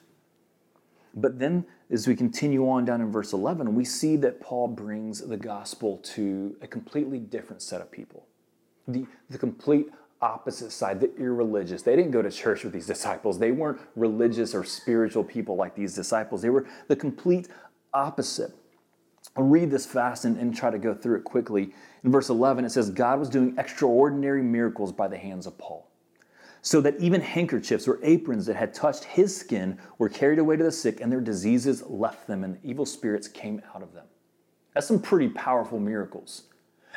But 1.13 1.39
then, 1.39 1.65
as 1.91 2.07
we 2.07 2.15
continue 2.15 2.69
on 2.69 2.85
down 2.85 3.01
in 3.01 3.11
verse 3.11 3.33
11, 3.33 3.73
we 3.73 3.83
see 3.83 4.15
that 4.17 4.39
Paul 4.39 4.67
brings 4.67 5.21
the 5.21 5.37
gospel 5.37 5.97
to 5.97 6.55
a 6.61 6.67
completely 6.67 7.17
different 7.17 7.61
set 7.61 7.81
of 7.81 7.91
people. 7.91 8.27
The, 8.87 9.07
the 9.29 9.37
complete 9.37 9.89
opposite 10.21 10.71
side, 10.71 10.99
the 10.99 11.15
irreligious. 11.15 11.81
They 11.81 11.95
didn't 11.95 12.11
go 12.11 12.21
to 12.21 12.29
church 12.29 12.63
with 12.63 12.73
these 12.73 12.85
disciples. 12.85 13.39
They 13.39 13.51
weren't 13.51 13.79
religious 13.95 14.53
or 14.53 14.63
spiritual 14.63 15.23
people 15.23 15.55
like 15.55 15.75
these 15.75 15.95
disciples. 15.95 16.41
They 16.41 16.49
were 16.49 16.67
the 16.87 16.95
complete 16.95 17.47
opposite. 17.93 18.51
I'll 19.35 19.45
read 19.45 19.71
this 19.71 19.85
fast 19.85 20.25
and, 20.25 20.37
and 20.37 20.55
try 20.55 20.69
to 20.69 20.79
go 20.79 20.93
through 20.93 21.17
it 21.17 21.23
quickly. 21.23 21.73
In 22.03 22.11
verse 22.11 22.29
11, 22.29 22.65
it 22.65 22.71
says, 22.71 22.89
God 22.89 23.19
was 23.19 23.29
doing 23.29 23.55
extraordinary 23.57 24.43
miracles 24.43 24.91
by 24.91 25.07
the 25.07 25.17
hands 25.17 25.47
of 25.47 25.57
Paul 25.57 25.88
so 26.61 26.81
that 26.81 26.99
even 26.99 27.21
handkerchiefs 27.21 27.87
or 27.87 27.99
aprons 28.03 28.45
that 28.45 28.55
had 28.55 28.73
touched 28.73 29.03
his 29.03 29.35
skin 29.35 29.77
were 29.97 30.09
carried 30.09 30.39
away 30.39 30.57
to 30.57 30.63
the 30.63 30.71
sick, 30.71 30.99
and 31.01 31.11
their 31.11 31.21
diseases 31.21 31.83
left 31.87 32.27
them, 32.27 32.43
and 32.43 32.57
evil 32.63 32.85
spirits 32.85 33.27
came 33.27 33.61
out 33.73 33.81
of 33.81 33.93
them. 33.93 34.05
That's 34.73 34.87
some 34.87 35.01
pretty 35.01 35.29
powerful 35.29 35.79
miracles. 35.79 36.43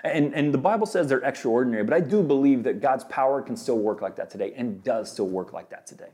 And, 0.04 0.34
and 0.34 0.52
the 0.52 0.58
Bible 0.58 0.86
says 0.86 1.08
they're 1.08 1.20
extraordinary, 1.20 1.84
but 1.84 1.94
I 1.94 2.00
do 2.00 2.22
believe 2.22 2.64
that 2.64 2.80
God's 2.80 3.04
power 3.04 3.40
can 3.40 3.56
still 3.56 3.78
work 3.78 4.02
like 4.02 4.16
that 4.16 4.30
today 4.30 4.52
and 4.56 4.82
does 4.82 5.12
still 5.12 5.28
work 5.28 5.52
like 5.52 5.70
that 5.70 5.86
today. 5.86 6.10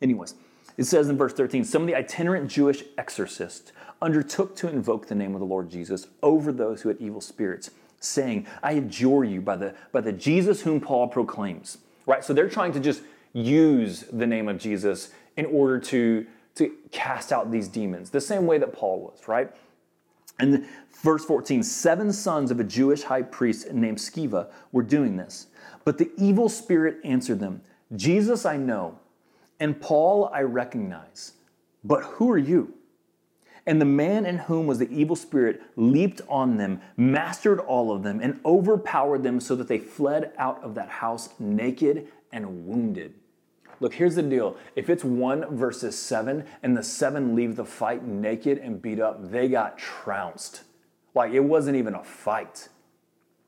Anyways, 0.00 0.34
it 0.78 0.84
says 0.84 1.08
in 1.08 1.18
verse 1.18 1.34
13 1.34 1.64
some 1.64 1.82
of 1.82 1.88
the 1.88 1.94
itinerant 1.94 2.50
Jewish 2.50 2.82
exorcists 2.96 3.72
undertook 4.00 4.56
to 4.56 4.68
invoke 4.68 5.06
the 5.06 5.14
name 5.14 5.34
of 5.34 5.40
the 5.40 5.46
Lord 5.46 5.70
Jesus 5.70 6.06
over 6.22 6.50
those 6.50 6.82
who 6.82 6.88
had 6.88 6.98
evil 6.98 7.20
spirits, 7.20 7.70
saying, 8.00 8.46
I 8.62 8.72
adjure 8.72 9.24
you 9.24 9.42
by 9.42 9.56
the, 9.56 9.74
by 9.92 10.00
the 10.00 10.12
Jesus 10.12 10.62
whom 10.62 10.80
Paul 10.80 11.08
proclaims 11.08 11.78
right? 12.06 12.24
So 12.24 12.32
they're 12.32 12.48
trying 12.48 12.72
to 12.72 12.80
just 12.80 13.02
use 13.32 14.04
the 14.12 14.26
name 14.26 14.48
of 14.48 14.58
Jesus 14.58 15.10
in 15.36 15.46
order 15.46 15.78
to, 15.78 16.26
to 16.56 16.72
cast 16.90 17.32
out 17.32 17.50
these 17.50 17.68
demons, 17.68 18.10
the 18.10 18.20
same 18.20 18.46
way 18.46 18.58
that 18.58 18.72
Paul 18.72 19.00
was, 19.00 19.26
right? 19.26 19.50
And 20.38 20.66
verse 21.02 21.24
14, 21.24 21.62
seven 21.62 22.12
sons 22.12 22.50
of 22.50 22.60
a 22.60 22.64
Jewish 22.64 23.02
high 23.02 23.22
priest 23.22 23.72
named 23.72 23.98
Sceva 23.98 24.50
were 24.72 24.82
doing 24.82 25.16
this. 25.16 25.46
But 25.84 25.98
the 25.98 26.10
evil 26.16 26.48
spirit 26.48 26.98
answered 27.04 27.40
them, 27.40 27.62
Jesus 27.94 28.46
I 28.46 28.56
know, 28.56 28.98
and 29.60 29.80
Paul 29.80 30.30
I 30.32 30.42
recognize, 30.42 31.32
but 31.84 32.02
who 32.02 32.30
are 32.30 32.38
you? 32.38 32.74
And 33.66 33.80
the 33.80 33.86
man 33.86 34.26
in 34.26 34.38
whom 34.38 34.66
was 34.66 34.78
the 34.78 34.90
evil 34.90 35.14
spirit 35.14 35.62
leaped 35.76 36.20
on 36.28 36.56
them, 36.56 36.80
mastered 36.96 37.60
all 37.60 37.92
of 37.92 38.02
them, 38.02 38.20
and 38.20 38.40
overpowered 38.44 39.22
them 39.22 39.38
so 39.40 39.54
that 39.54 39.68
they 39.68 39.78
fled 39.78 40.32
out 40.36 40.62
of 40.62 40.74
that 40.74 40.88
house 40.88 41.30
naked 41.38 42.08
and 42.32 42.66
wounded. 42.66 43.14
Look, 43.78 43.94
here's 43.94 44.14
the 44.14 44.22
deal. 44.22 44.56
If 44.76 44.90
it's 44.90 45.04
one 45.04 45.56
versus 45.56 45.98
seven, 45.98 46.44
and 46.62 46.76
the 46.76 46.82
seven 46.82 47.34
leave 47.34 47.56
the 47.56 47.64
fight 47.64 48.04
naked 48.04 48.58
and 48.58 48.80
beat 48.80 49.00
up, 49.00 49.30
they 49.30 49.48
got 49.48 49.78
trounced. 49.78 50.62
Like 51.14 51.32
it 51.32 51.40
wasn't 51.40 51.76
even 51.76 51.94
a 51.94 52.02
fight. 52.02 52.68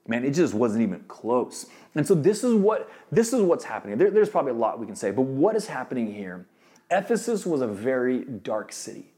Man, 0.07 0.25
it 0.25 0.33
just 0.33 0.53
wasn't 0.53 0.83
even 0.83 1.01
close. 1.09 1.67
And 1.95 2.07
so 2.07 2.15
this 2.15 2.45
is 2.45 2.53
what 2.55 2.91
this 3.11 3.33
is 3.33 3.41
what's 3.41 3.65
happening. 3.65 3.97
There, 3.97 4.11
there's 4.11 4.29
probably 4.29 4.53
a 4.53 4.57
lot 4.57 4.79
we 4.79 4.87
can 4.87 4.97
say, 4.97 5.11
but 5.11 5.23
what 5.23 5.57
is 5.57 5.67
happening 5.67 6.13
here? 6.13 6.47
Ephesus 6.91 7.47
was 7.47 7.63
a 7.63 7.67
very 7.67 8.25
dark 8.25 8.73
city. 8.73 9.14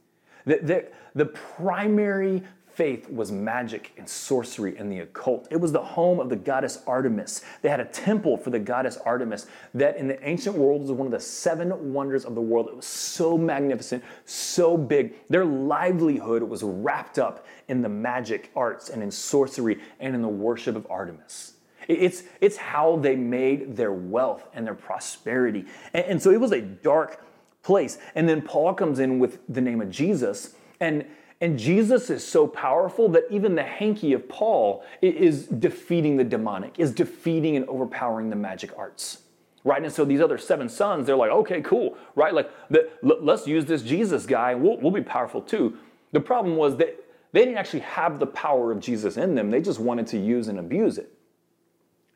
The, 0.46 0.58
the, 0.62 0.88
the 1.14 1.26
primary 1.26 2.42
faith 2.76 3.08
was 3.08 3.32
magic 3.32 3.92
and 3.96 4.06
sorcery 4.06 4.76
and 4.76 4.92
the 4.92 4.98
occult. 4.98 5.48
It 5.50 5.58
was 5.58 5.72
the 5.72 5.82
home 5.82 6.20
of 6.20 6.28
the 6.28 6.36
goddess 6.36 6.80
Artemis. 6.86 7.40
They 7.62 7.70
had 7.70 7.80
a 7.80 7.86
temple 7.86 8.36
for 8.36 8.50
the 8.50 8.58
goddess 8.58 8.98
Artemis 8.98 9.46
that 9.72 9.96
in 9.96 10.06
the 10.06 10.22
ancient 10.28 10.56
world 10.56 10.82
was 10.82 10.92
one 10.92 11.06
of 11.06 11.12
the 11.12 11.20
seven 11.20 11.94
wonders 11.94 12.26
of 12.26 12.34
the 12.34 12.40
world. 12.42 12.68
It 12.68 12.76
was 12.76 12.84
so 12.84 13.38
magnificent, 13.38 14.04
so 14.26 14.76
big. 14.76 15.14
Their 15.30 15.46
livelihood 15.46 16.42
was 16.42 16.62
wrapped 16.62 17.18
up 17.18 17.46
in 17.68 17.80
the 17.80 17.88
magic 17.88 18.50
arts 18.54 18.90
and 18.90 19.02
in 19.02 19.10
sorcery 19.10 19.80
and 19.98 20.14
in 20.14 20.20
the 20.20 20.28
worship 20.28 20.76
of 20.76 20.86
Artemis. 20.90 21.54
It's, 21.88 22.24
it's 22.40 22.56
how 22.56 22.96
they 22.96 23.16
made 23.16 23.76
their 23.76 23.92
wealth 23.92 24.48
and 24.52 24.66
their 24.66 24.74
prosperity. 24.74 25.64
And, 25.94 26.04
and 26.04 26.22
so 26.22 26.30
it 26.30 26.40
was 26.40 26.52
a 26.52 26.60
dark 26.60 27.22
place. 27.66 27.98
And 28.14 28.28
then 28.28 28.40
Paul 28.40 28.72
comes 28.74 29.00
in 29.00 29.18
with 29.18 29.40
the 29.48 29.60
name 29.60 29.80
of 29.82 29.90
Jesus 29.90 30.54
and 30.80 31.04
and 31.40 31.58
Jesus 31.58 32.08
is 32.08 32.26
so 32.26 32.46
powerful 32.46 33.10
that 33.10 33.24
even 33.30 33.54
the 33.54 33.62
hanky 33.62 34.14
of 34.14 34.26
Paul 34.26 34.82
is 35.02 35.46
defeating 35.46 36.16
the 36.16 36.24
demonic, 36.24 36.78
is 36.78 36.92
defeating 36.92 37.56
and 37.56 37.68
overpowering 37.68 38.30
the 38.30 38.36
magic 38.36 38.72
arts. 38.78 39.18
Right? 39.62 39.82
And 39.82 39.92
so 39.92 40.04
these 40.04 40.22
other 40.22 40.38
seven 40.38 40.68
sons, 40.68 41.06
they're 41.06 41.16
like, 41.16 41.30
okay, 41.30 41.60
cool, 41.60 41.98
right? 42.14 42.32
Like, 42.32 42.50
the, 42.70 42.88
let's 43.02 43.46
use 43.46 43.66
this 43.66 43.82
Jesus 43.82 44.24
guy, 44.24 44.54
we'll, 44.54 44.78
we'll 44.78 44.92
be 44.92 45.02
powerful 45.02 45.42
too. 45.42 45.76
The 46.12 46.20
problem 46.20 46.56
was 46.56 46.76
that 46.76 47.04
they 47.32 47.40
didn't 47.40 47.58
actually 47.58 47.80
have 47.80 48.18
the 48.18 48.26
power 48.26 48.72
of 48.72 48.80
Jesus 48.80 49.18
in 49.18 49.34
them, 49.34 49.50
they 49.50 49.60
just 49.60 49.80
wanted 49.80 50.06
to 50.08 50.18
use 50.18 50.48
and 50.48 50.58
abuse 50.58 50.96
it. 50.96 51.12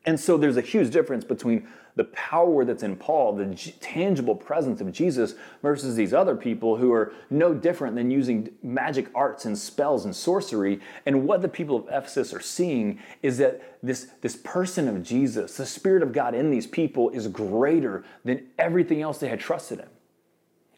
And 0.05 0.19
so 0.19 0.37
there's 0.37 0.57
a 0.57 0.61
huge 0.61 0.89
difference 0.89 1.23
between 1.23 1.67
the 1.95 2.05
power 2.05 2.63
that's 2.63 2.83
in 2.83 2.95
Paul, 2.95 3.33
the 3.33 3.45
g- 3.45 3.75
tangible 3.79 4.35
presence 4.35 4.81
of 4.81 4.91
Jesus, 4.91 5.35
versus 5.61 5.95
these 5.95 6.13
other 6.13 6.35
people 6.35 6.77
who 6.77 6.91
are 6.93 7.13
no 7.29 7.53
different 7.53 7.95
than 7.95 8.09
using 8.09 8.49
magic 8.63 9.07
arts 9.13 9.45
and 9.45 9.57
spells 9.57 10.05
and 10.05 10.15
sorcery. 10.15 10.79
And 11.05 11.27
what 11.27 11.41
the 11.41 11.49
people 11.49 11.75
of 11.75 11.87
Ephesus 11.87 12.33
are 12.33 12.41
seeing 12.41 12.99
is 13.21 13.37
that 13.39 13.79
this, 13.83 14.07
this 14.21 14.37
person 14.37 14.87
of 14.87 15.03
Jesus, 15.03 15.57
the 15.57 15.65
Spirit 15.65 16.01
of 16.01 16.13
God 16.13 16.33
in 16.33 16.49
these 16.49 16.65
people, 16.65 17.09
is 17.09 17.27
greater 17.27 18.03
than 18.23 18.47
everything 18.57 19.01
else 19.01 19.17
they 19.17 19.29
had 19.29 19.39
trusted 19.39 19.79
in 19.79 19.87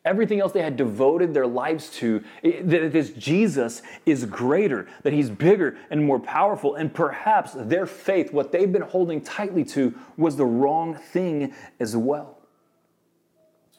everything 0.05 0.39
else 0.39 0.51
they 0.51 0.61
had 0.61 0.75
devoted 0.75 1.33
their 1.33 1.47
lives 1.47 1.89
to, 1.89 2.23
that 2.43 2.91
this 2.91 3.11
Jesus 3.11 3.81
is 4.05 4.25
greater, 4.25 4.87
that 5.03 5.13
he's 5.13 5.29
bigger 5.29 5.77
and 5.89 6.05
more 6.05 6.19
powerful, 6.19 6.75
and 6.75 6.93
perhaps 6.93 7.53
their 7.53 7.85
faith, 7.85 8.33
what 8.33 8.51
they've 8.51 8.71
been 8.71 8.81
holding 8.81 9.21
tightly 9.21 9.63
to, 9.65 9.93
was 10.17 10.35
the 10.35 10.45
wrong 10.45 10.95
thing 10.95 11.53
as 11.79 11.95
well. 11.95 12.37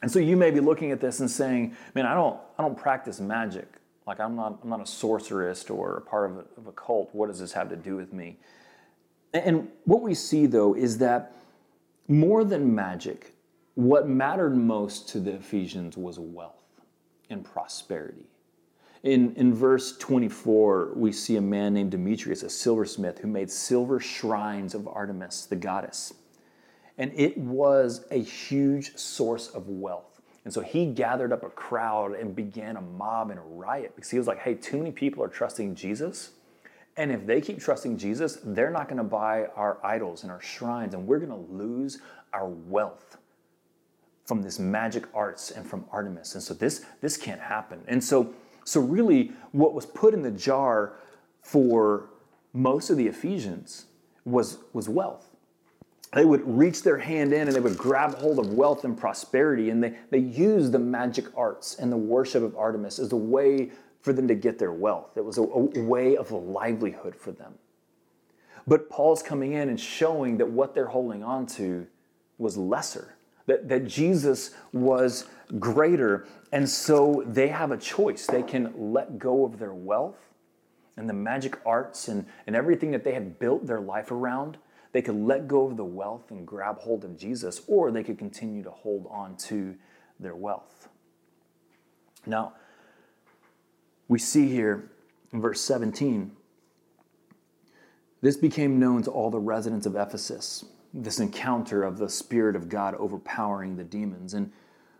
And 0.02 0.10
so 0.10 0.18
you 0.18 0.36
may 0.36 0.50
be 0.50 0.60
looking 0.60 0.92
at 0.92 1.00
this 1.00 1.20
and 1.20 1.30
saying, 1.30 1.76
man, 1.94 2.04
I 2.04 2.14
don't, 2.14 2.38
I 2.58 2.62
don't 2.62 2.76
practice 2.76 3.20
magic. 3.20 3.68
Like 4.06 4.20
I'm 4.20 4.36
not, 4.36 4.58
I'm 4.62 4.68
not 4.68 4.82
a 4.82 4.86
sorcerist 4.86 5.70
or 5.70 5.96
a 5.96 6.00
part 6.02 6.30
of 6.30 6.36
a, 6.36 6.44
of 6.58 6.66
a 6.66 6.72
cult. 6.72 7.08
What 7.12 7.28
does 7.28 7.40
this 7.40 7.52
have 7.52 7.70
to 7.70 7.76
do 7.76 7.96
with 7.96 8.12
me? 8.12 8.36
And 9.32 9.68
what 9.84 10.02
we 10.02 10.14
see 10.14 10.46
though 10.46 10.74
is 10.74 10.98
that 10.98 11.34
more 12.06 12.44
than 12.44 12.74
magic, 12.74 13.33
what 13.74 14.08
mattered 14.08 14.56
most 14.56 15.08
to 15.10 15.20
the 15.20 15.34
Ephesians 15.34 15.96
was 15.96 16.18
wealth 16.18 16.64
and 17.30 17.44
prosperity. 17.44 18.26
In, 19.02 19.34
in 19.34 19.52
verse 19.52 19.98
24, 19.98 20.92
we 20.94 21.12
see 21.12 21.36
a 21.36 21.40
man 21.40 21.74
named 21.74 21.90
Demetrius, 21.90 22.42
a 22.42 22.48
silversmith, 22.48 23.18
who 23.18 23.28
made 23.28 23.50
silver 23.50 24.00
shrines 24.00 24.74
of 24.74 24.88
Artemis, 24.88 25.46
the 25.46 25.56
goddess. 25.56 26.14
And 26.96 27.12
it 27.14 27.36
was 27.36 28.06
a 28.10 28.22
huge 28.22 28.96
source 28.96 29.48
of 29.48 29.68
wealth. 29.68 30.22
And 30.44 30.54
so 30.54 30.60
he 30.60 30.86
gathered 30.86 31.32
up 31.32 31.42
a 31.42 31.50
crowd 31.50 32.14
and 32.14 32.34
began 32.34 32.76
a 32.76 32.80
mob 32.80 33.30
and 33.30 33.38
a 33.38 33.42
riot 33.42 33.92
because 33.96 34.10
he 34.10 34.18
was 34.18 34.26
like, 34.26 34.38
hey, 34.38 34.54
too 34.54 34.78
many 34.78 34.92
people 34.92 35.22
are 35.22 35.28
trusting 35.28 35.74
Jesus. 35.74 36.30
And 36.96 37.10
if 37.10 37.26
they 37.26 37.40
keep 37.40 37.58
trusting 37.58 37.98
Jesus, 37.98 38.38
they're 38.44 38.70
not 38.70 38.88
going 38.88 38.98
to 38.98 39.04
buy 39.04 39.46
our 39.56 39.84
idols 39.84 40.22
and 40.22 40.30
our 40.30 40.40
shrines, 40.40 40.94
and 40.94 41.06
we're 41.06 41.18
going 41.18 41.30
to 41.30 41.52
lose 41.52 41.98
our 42.32 42.48
wealth 42.48 43.16
from 44.24 44.42
this 44.42 44.58
magic 44.58 45.04
arts 45.14 45.50
and 45.50 45.66
from 45.66 45.84
Artemis. 45.92 46.34
And 46.34 46.42
so 46.42 46.54
this, 46.54 46.84
this 47.00 47.16
can't 47.16 47.40
happen. 47.40 47.80
And 47.86 48.02
so, 48.02 48.34
so 48.64 48.80
really 48.80 49.32
what 49.52 49.74
was 49.74 49.86
put 49.86 50.14
in 50.14 50.22
the 50.22 50.30
jar 50.30 50.94
for 51.42 52.08
most 52.52 52.90
of 52.90 52.96
the 52.96 53.06
Ephesians 53.06 53.86
was, 54.24 54.58
was 54.72 54.88
wealth. 54.88 55.28
They 56.14 56.24
would 56.24 56.42
reach 56.46 56.82
their 56.82 56.98
hand 56.98 57.32
in 57.32 57.48
and 57.48 57.52
they 57.52 57.60
would 57.60 57.76
grab 57.76 58.14
hold 58.14 58.38
of 58.38 58.52
wealth 58.52 58.84
and 58.84 58.96
prosperity, 58.96 59.70
and 59.70 59.82
they, 59.82 59.94
they 60.10 60.18
used 60.18 60.70
the 60.70 60.78
magic 60.78 61.26
arts 61.36 61.74
and 61.74 61.90
the 61.90 61.96
worship 61.96 62.42
of 62.42 62.56
Artemis 62.56 63.00
as 63.00 63.12
a 63.12 63.16
way 63.16 63.70
for 64.00 64.12
them 64.12 64.28
to 64.28 64.34
get 64.34 64.58
their 64.58 64.72
wealth. 64.72 65.16
It 65.16 65.24
was 65.24 65.38
a, 65.38 65.42
a 65.42 65.82
way 65.82 66.16
of 66.16 66.30
a 66.30 66.36
livelihood 66.36 67.16
for 67.16 67.32
them. 67.32 67.54
But 68.66 68.88
Paul's 68.88 69.22
coming 69.22 69.54
in 69.54 69.68
and 69.68 69.78
showing 69.78 70.38
that 70.38 70.48
what 70.48 70.74
they're 70.74 70.86
holding 70.86 71.24
on 71.24 71.46
to 71.46 71.86
was 72.38 72.56
lesser 72.56 73.13
that, 73.46 73.68
that 73.68 73.86
Jesus 73.86 74.52
was 74.72 75.26
greater. 75.58 76.26
And 76.52 76.68
so 76.68 77.22
they 77.26 77.48
have 77.48 77.70
a 77.70 77.76
choice. 77.76 78.26
They 78.26 78.42
can 78.42 78.72
let 78.76 79.18
go 79.18 79.44
of 79.44 79.58
their 79.58 79.74
wealth 79.74 80.18
and 80.96 81.08
the 81.08 81.14
magic 81.14 81.58
arts 81.66 82.08
and, 82.08 82.26
and 82.46 82.54
everything 82.54 82.90
that 82.92 83.04
they 83.04 83.12
had 83.12 83.38
built 83.38 83.66
their 83.66 83.80
life 83.80 84.10
around. 84.10 84.56
They 84.92 85.02
could 85.02 85.16
let 85.16 85.48
go 85.48 85.66
of 85.66 85.76
the 85.76 85.84
wealth 85.84 86.30
and 86.30 86.46
grab 86.46 86.78
hold 86.78 87.04
of 87.04 87.18
Jesus, 87.18 87.62
or 87.66 87.90
they 87.90 88.04
could 88.04 88.18
continue 88.18 88.62
to 88.62 88.70
hold 88.70 89.08
on 89.10 89.36
to 89.38 89.74
their 90.20 90.36
wealth. 90.36 90.88
Now, 92.26 92.54
we 94.06 94.18
see 94.18 94.48
here 94.48 94.90
in 95.32 95.40
verse 95.40 95.60
17 95.60 96.30
this 98.20 98.36
became 98.38 98.78
known 98.78 99.02
to 99.02 99.10
all 99.10 99.30
the 99.30 99.38
residents 99.38 99.84
of 99.84 99.96
Ephesus 99.96 100.64
this 100.94 101.18
encounter 101.18 101.82
of 101.82 101.98
the 101.98 102.08
Spirit 102.08 102.54
of 102.54 102.68
God 102.68 102.94
overpowering 102.94 103.76
the 103.76 103.84
demons. 103.84 104.32
And 104.34 104.52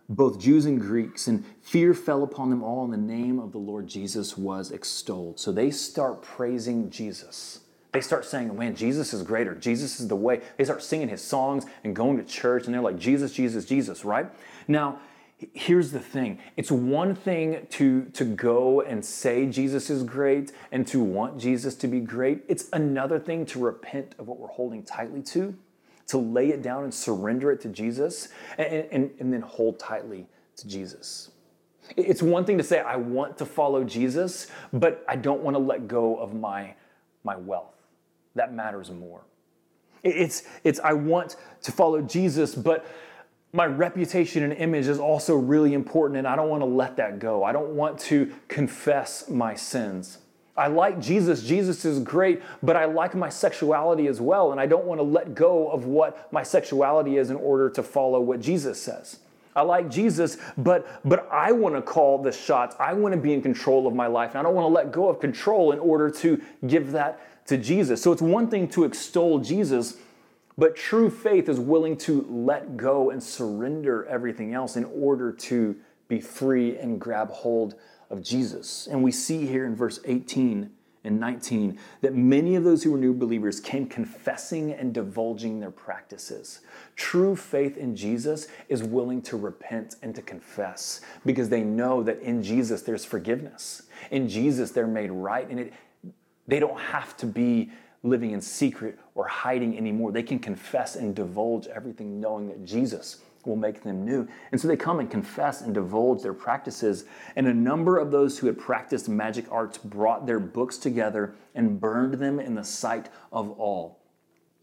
both 0.07 0.39
Jews 0.39 0.65
and 0.65 0.79
Greeks, 0.79 1.27
and 1.27 1.43
fear 1.61 1.93
fell 1.93 2.21
upon 2.21 2.49
them 2.49 2.63
all, 2.63 2.83
and 2.83 2.93
the 2.93 2.97
name 2.97 3.39
of 3.39 3.51
the 3.51 3.57
Lord 3.57 3.87
Jesus 3.87 4.37
was 4.37 4.71
extolled. 4.71 5.39
So 5.39 5.51
they 5.51 5.71
start 5.71 6.21
praising 6.21 6.91
Jesus. 6.91 7.61
They 7.91 8.01
start 8.01 8.25
saying, 8.25 8.55
Man, 8.55 8.75
Jesus 8.75 9.13
is 9.13 9.23
greater. 9.23 9.55
Jesus 9.55 9.99
is 9.99 10.07
the 10.07 10.15
way. 10.15 10.41
They 10.57 10.65
start 10.65 10.83
singing 10.83 11.07
his 11.07 11.21
songs 11.21 11.65
and 11.83 11.95
going 11.95 12.17
to 12.17 12.23
church, 12.23 12.65
and 12.65 12.73
they're 12.73 12.81
like, 12.81 12.99
Jesus, 12.99 13.31
Jesus, 13.31 13.65
Jesus, 13.65 14.05
right? 14.05 14.27
Now, 14.67 14.99
here's 15.53 15.91
the 15.91 15.99
thing 15.99 16.39
it's 16.55 16.71
one 16.71 17.13
thing 17.13 17.67
to 17.69 18.05
to 18.13 18.23
go 18.23 18.79
and 18.79 19.03
say 19.03 19.45
jesus 19.45 19.89
is 19.89 20.01
great 20.01 20.53
and 20.71 20.87
to 20.87 21.03
want 21.03 21.37
jesus 21.37 21.75
to 21.75 21.89
be 21.89 21.99
great 21.99 22.41
it's 22.47 22.69
another 22.71 23.19
thing 23.19 23.45
to 23.45 23.59
repent 23.59 24.15
of 24.17 24.29
what 24.29 24.39
we're 24.39 24.47
holding 24.47 24.81
tightly 24.81 25.21
to 25.21 25.53
to 26.07 26.17
lay 26.17 26.49
it 26.49 26.61
down 26.61 26.83
and 26.83 26.93
surrender 26.93 27.51
it 27.51 27.61
to 27.61 27.69
Jesus 27.69 28.29
and, 28.57 28.87
and, 28.91 29.11
and 29.19 29.33
then 29.33 29.41
hold 29.41 29.79
tightly 29.79 30.27
to 30.57 30.67
Jesus. 30.67 31.31
It's 31.97 32.21
one 32.21 32.45
thing 32.45 32.57
to 32.57 32.63
say, 32.63 32.79
I 32.79 32.95
want 32.95 33.37
to 33.37 33.45
follow 33.45 33.83
Jesus, 33.83 34.47
but 34.73 35.03
I 35.07 35.15
don't 35.15 35.41
want 35.41 35.55
to 35.55 35.59
let 35.59 35.87
go 35.87 36.17
of 36.17 36.33
my, 36.33 36.73
my 37.23 37.35
wealth. 37.35 37.75
That 38.35 38.53
matters 38.53 38.91
more. 38.91 39.21
It's, 40.03 40.43
it's, 40.63 40.79
I 40.79 40.93
want 40.93 41.35
to 41.63 41.71
follow 41.71 42.01
Jesus, 42.01 42.53
but 42.53 42.85
my 43.53 43.65
reputation 43.65 44.43
and 44.43 44.53
image 44.53 44.87
is 44.87 44.99
also 44.99 45.35
really 45.35 45.73
important, 45.73 46.17
and 46.17 46.27
I 46.27 46.35
don't 46.35 46.49
want 46.49 46.61
to 46.61 46.67
let 46.67 46.97
that 46.97 47.19
go. 47.19 47.43
I 47.43 47.51
don't 47.51 47.69
want 47.69 47.97
to 48.01 48.31
confess 48.47 49.29
my 49.29 49.55
sins. 49.55 50.19
I 50.57 50.67
like 50.67 51.01
Jesus. 51.01 51.43
Jesus 51.43 51.83
is 51.83 51.99
great, 51.99 52.41
but 52.63 52.77
I 52.77 52.85
like 52.85 53.13
my 53.13 53.29
sexuality 53.29 54.07
as 54.07 54.21
well, 54.21 54.51
and 54.51 54.59
I 54.59 54.65
don't 54.65 54.85
want 54.85 54.99
to 54.99 55.03
let 55.03 55.35
go 55.35 55.69
of 55.69 55.85
what 55.85 56.31
my 56.31 56.43
sexuality 56.43 57.17
is 57.17 57.29
in 57.29 57.35
order 57.35 57.69
to 57.71 57.83
follow 57.83 58.21
what 58.21 58.39
Jesus 58.39 58.81
says. 58.81 59.19
I 59.55 59.61
like 59.61 59.89
Jesus, 59.89 60.37
but 60.57 60.85
but 61.05 61.29
I 61.31 61.51
want 61.51 61.75
to 61.75 61.81
call 61.81 62.21
the 62.21 62.31
shots. 62.31 62.75
I 62.79 62.93
want 62.93 63.13
to 63.13 63.19
be 63.19 63.33
in 63.33 63.41
control 63.41 63.87
of 63.87 63.93
my 63.93 64.07
life, 64.07 64.31
and 64.31 64.39
I 64.39 64.43
don't 64.43 64.55
want 64.55 64.65
to 64.65 64.73
let 64.73 64.91
go 64.91 65.09
of 65.09 65.19
control 65.19 65.71
in 65.71 65.79
order 65.79 66.09
to 66.09 66.41
give 66.67 66.91
that 66.91 67.47
to 67.47 67.57
Jesus. 67.57 68.01
So 68.01 68.11
it's 68.11 68.21
one 68.21 68.49
thing 68.49 68.67
to 68.69 68.83
extol 68.85 69.39
Jesus, 69.39 69.97
but 70.57 70.75
true 70.75 71.09
faith 71.09 71.47
is 71.47 71.59
willing 71.59 71.97
to 71.99 72.25
let 72.29 72.75
go 72.75 73.11
and 73.11 73.21
surrender 73.21 74.05
everything 74.05 74.53
else 74.53 74.77
in 74.77 74.85
order 74.85 75.31
to 75.31 75.75
be 76.07 76.19
free 76.19 76.77
and 76.77 76.99
grab 76.99 77.29
hold 77.29 77.75
of 78.09 78.21
Jesus. 78.21 78.87
And 78.87 79.03
we 79.03 79.11
see 79.11 79.45
here 79.45 79.65
in 79.65 79.75
verse 79.75 79.99
18 80.05 80.69
and 81.05 81.19
19 81.19 81.77
that 82.01 82.15
many 82.15 82.55
of 82.55 82.63
those 82.63 82.83
who 82.83 82.91
were 82.91 82.97
new 82.97 83.13
believers 83.13 83.59
came 83.59 83.87
confessing 83.87 84.71
and 84.73 84.93
divulging 84.93 85.59
their 85.59 85.71
practices. 85.71 86.61
True 86.95 87.35
faith 87.35 87.77
in 87.77 87.95
Jesus 87.95 88.47
is 88.69 88.83
willing 88.83 89.21
to 89.23 89.37
repent 89.37 89.95
and 90.01 90.13
to 90.15 90.21
confess 90.21 91.01
because 91.25 91.49
they 91.49 91.63
know 91.63 92.03
that 92.03 92.19
in 92.19 92.43
Jesus 92.43 92.81
there's 92.81 93.05
forgiveness. 93.05 93.83
In 94.11 94.27
Jesus 94.27 94.71
they're 94.71 94.87
made 94.87 95.11
right 95.11 95.47
and 95.49 95.59
it, 95.59 95.73
they 96.47 96.59
don't 96.59 96.79
have 96.79 97.15
to 97.17 97.25
be 97.25 97.71
living 98.03 98.31
in 98.31 98.41
secret 98.41 98.99
or 99.15 99.27
hiding 99.27 99.77
anymore. 99.77 100.11
They 100.11 100.23
can 100.23 100.39
confess 100.39 100.95
and 100.95 101.15
divulge 101.15 101.67
everything 101.67 102.19
knowing 102.19 102.47
that 102.49 102.63
Jesus 102.63 103.17
will 103.45 103.55
make 103.55 103.83
them 103.83 104.05
new. 104.05 104.27
And 104.51 104.59
so 104.59 104.67
they 104.67 104.77
come 104.77 104.99
and 104.99 105.09
confess 105.09 105.61
and 105.61 105.73
divulge 105.73 106.21
their 106.21 106.33
practices. 106.33 107.05
And 107.35 107.47
a 107.47 107.53
number 107.53 107.97
of 107.97 108.11
those 108.11 108.37
who 108.37 108.47
had 108.47 108.57
practiced 108.57 109.09
magic 109.09 109.45
arts 109.51 109.77
brought 109.77 110.25
their 110.25 110.39
books 110.39 110.77
together 110.77 111.35
and 111.53 111.79
burned 111.79 112.15
them 112.15 112.39
in 112.39 112.55
the 112.55 112.63
sight 112.63 113.09
of 113.31 113.51
all. 113.59 113.99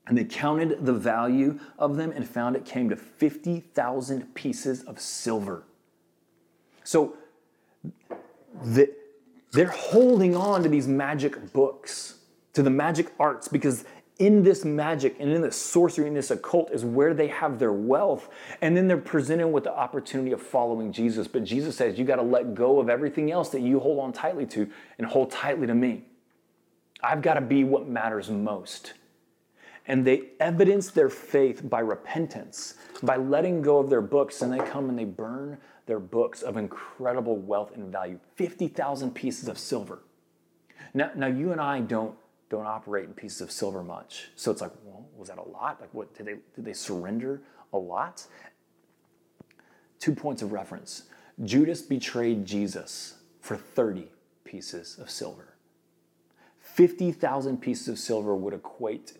And 0.06 0.18
they 0.18 0.24
counted 0.24 0.84
the 0.84 0.92
value 0.92 1.60
of 1.78 1.96
them 1.96 2.10
and 2.10 2.28
found 2.28 2.56
it 2.56 2.64
came 2.64 2.88
to 2.90 2.96
50,000 2.96 4.34
pieces 4.34 4.82
of 4.82 5.00
silver. 5.00 5.64
So 6.84 7.16
they're 9.52 9.66
holding 9.68 10.34
on 10.34 10.62
to 10.64 10.68
these 10.68 10.88
magic 10.88 11.52
books, 11.52 12.16
to 12.54 12.62
the 12.62 12.70
magic 12.70 13.12
arts, 13.20 13.48
because 13.48 13.84
in 14.22 14.44
this 14.44 14.64
magic 14.64 15.16
and 15.18 15.28
in 15.32 15.42
this 15.42 15.56
sorcery 15.56 16.06
and 16.06 16.16
this 16.16 16.30
occult 16.30 16.70
is 16.70 16.84
where 16.84 17.12
they 17.12 17.26
have 17.26 17.58
their 17.58 17.72
wealth. 17.72 18.28
And 18.60 18.76
then 18.76 18.86
they're 18.86 18.96
presented 18.96 19.48
with 19.48 19.64
the 19.64 19.76
opportunity 19.76 20.30
of 20.30 20.40
following 20.40 20.92
Jesus. 20.92 21.26
But 21.26 21.42
Jesus 21.42 21.76
says, 21.76 21.98
You 21.98 22.04
got 22.04 22.16
to 22.16 22.22
let 22.22 22.54
go 22.54 22.78
of 22.78 22.88
everything 22.88 23.32
else 23.32 23.48
that 23.48 23.62
you 23.62 23.80
hold 23.80 23.98
on 23.98 24.12
tightly 24.12 24.46
to 24.46 24.70
and 24.98 25.08
hold 25.08 25.32
tightly 25.32 25.66
to 25.66 25.74
me. 25.74 26.04
I've 27.02 27.20
got 27.20 27.34
to 27.34 27.40
be 27.40 27.64
what 27.64 27.88
matters 27.88 28.30
most. 28.30 28.92
And 29.88 30.06
they 30.06 30.28
evidence 30.38 30.92
their 30.92 31.10
faith 31.10 31.68
by 31.68 31.80
repentance, 31.80 32.74
by 33.02 33.16
letting 33.16 33.60
go 33.60 33.78
of 33.78 33.90
their 33.90 34.00
books, 34.00 34.40
and 34.40 34.52
they 34.52 34.64
come 34.64 34.88
and 34.88 34.96
they 34.96 35.04
burn 35.04 35.58
their 35.86 35.98
books 35.98 36.42
of 36.42 36.56
incredible 36.56 37.34
wealth 37.34 37.72
and 37.74 37.90
value 37.90 38.20
50,000 38.36 39.12
pieces 39.12 39.48
of 39.48 39.58
silver. 39.58 39.98
Now, 40.94 41.10
now, 41.16 41.26
you 41.26 41.50
and 41.50 41.60
I 41.60 41.80
don't 41.80 42.14
don't 42.52 42.66
operate 42.66 43.06
in 43.06 43.14
pieces 43.14 43.40
of 43.40 43.50
silver 43.50 43.82
much. 43.82 44.28
So 44.36 44.50
it's 44.50 44.60
like, 44.60 44.72
well, 44.84 45.06
was 45.16 45.30
that 45.30 45.38
a 45.38 45.48
lot? 45.48 45.80
Like, 45.80 45.88
what 45.94 46.14
did 46.14 46.26
they 46.26 46.34
did 46.54 46.66
they 46.66 46.74
surrender 46.74 47.40
a 47.72 47.78
lot? 47.78 48.26
Two 49.98 50.14
points 50.14 50.42
of 50.42 50.52
reference. 50.52 51.04
Judas 51.42 51.80
betrayed 51.80 52.44
Jesus 52.44 53.14
for 53.40 53.56
30 53.56 54.08
pieces 54.44 54.98
of 54.98 55.08
silver. 55.08 55.54
50,000 56.60 57.56
pieces 57.56 57.88
of 57.88 57.98
silver 57.98 58.36
would 58.36 58.52
equate 58.52 59.14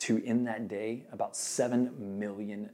to, 0.00 0.16
in 0.24 0.42
that 0.44 0.66
day, 0.66 1.04
about 1.12 1.34
$7 1.34 1.96
million. 1.96 2.70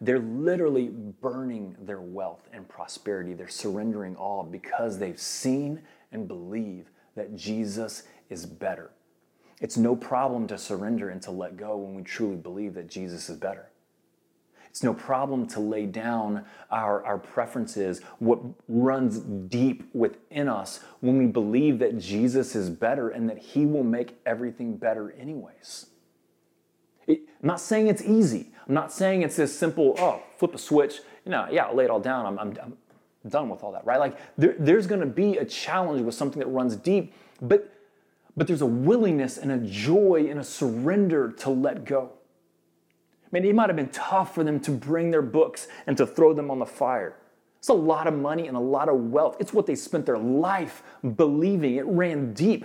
They're 0.00 0.18
literally 0.18 0.88
burning 0.88 1.76
their 1.80 2.00
wealth 2.00 2.48
and 2.52 2.68
prosperity. 2.68 3.32
They're 3.32 3.48
surrendering 3.48 4.14
all 4.16 4.42
because 4.42 4.98
they've 4.98 5.18
seen 5.18 5.80
and 6.12 6.28
believe 6.28 6.90
that 7.16 7.36
Jesus 7.36 8.04
is 8.30 8.46
better. 8.46 8.90
It's 9.60 9.76
no 9.76 9.94
problem 9.94 10.46
to 10.48 10.58
surrender 10.58 11.10
and 11.10 11.22
to 11.22 11.30
let 11.30 11.56
go 11.56 11.76
when 11.76 11.94
we 11.94 12.02
truly 12.02 12.36
believe 12.36 12.74
that 12.74 12.88
Jesus 12.88 13.28
is 13.28 13.36
better. 13.36 13.68
It's 14.72 14.82
no 14.82 14.94
problem 14.94 15.46
to 15.48 15.60
lay 15.60 15.84
down 15.84 16.46
our, 16.70 17.04
our 17.04 17.18
preferences, 17.18 18.00
what 18.20 18.40
runs 18.68 19.18
deep 19.18 19.84
within 19.94 20.48
us 20.48 20.80
when 21.00 21.18
we 21.18 21.26
believe 21.26 21.78
that 21.80 21.98
Jesus 21.98 22.56
is 22.56 22.70
better 22.70 23.10
and 23.10 23.28
that 23.28 23.36
He 23.36 23.66
will 23.66 23.84
make 23.84 24.18
everything 24.24 24.78
better, 24.78 25.12
anyways. 25.12 25.90
It, 27.06 27.20
I'm 27.42 27.48
not 27.48 27.60
saying 27.60 27.88
it's 27.88 28.02
easy. 28.02 28.48
I'm 28.66 28.74
not 28.74 28.90
saying 28.90 29.20
it's 29.20 29.36
this 29.36 29.56
simple, 29.56 29.94
oh, 29.98 30.22
flip 30.38 30.54
a 30.54 30.58
switch. 30.58 31.00
You 31.26 31.32
know, 31.32 31.46
yeah, 31.50 31.66
I'll 31.66 31.76
lay 31.76 31.84
it 31.84 31.90
all 31.90 32.00
down. 32.00 32.24
I'm, 32.24 32.38
I'm, 32.38 32.76
done 33.28 33.48
with 33.48 33.62
all 33.62 33.72
that, 33.72 33.84
right? 33.84 34.00
Like 34.00 34.18
there, 34.36 34.54
there's 34.58 34.86
going 34.86 35.00
to 35.00 35.06
be 35.06 35.38
a 35.38 35.44
challenge 35.44 36.02
with 36.02 36.14
something 36.14 36.40
that 36.40 36.48
runs 36.48 36.76
deep, 36.76 37.14
but 37.40 37.72
but 38.36 38.46
there's 38.46 38.62
a 38.62 38.66
willingness 38.66 39.36
and 39.36 39.52
a 39.52 39.58
joy 39.58 40.26
and 40.30 40.40
a 40.40 40.44
surrender 40.44 41.30
to 41.32 41.50
let 41.50 41.84
go. 41.84 42.12
I 43.24 43.28
mean, 43.30 43.44
it 43.44 43.54
might 43.54 43.68
have 43.68 43.76
been 43.76 43.90
tough 43.90 44.34
for 44.34 44.44
them 44.44 44.60
to 44.60 44.70
bring 44.70 45.10
their 45.10 45.22
books 45.22 45.68
and 45.86 45.96
to 45.96 46.06
throw 46.06 46.32
them 46.32 46.50
on 46.50 46.58
the 46.58 46.66
fire. 46.66 47.16
It's 47.58 47.68
a 47.68 47.74
lot 47.74 48.06
of 48.06 48.14
money 48.14 48.48
and 48.48 48.56
a 48.56 48.60
lot 48.60 48.88
of 48.88 48.96
wealth. 49.10 49.36
It's 49.38 49.52
what 49.52 49.66
they 49.66 49.74
spent 49.74 50.06
their 50.06 50.18
life 50.18 50.82
believing. 51.16 51.76
It 51.76 51.86
ran 51.86 52.32
deep. 52.32 52.64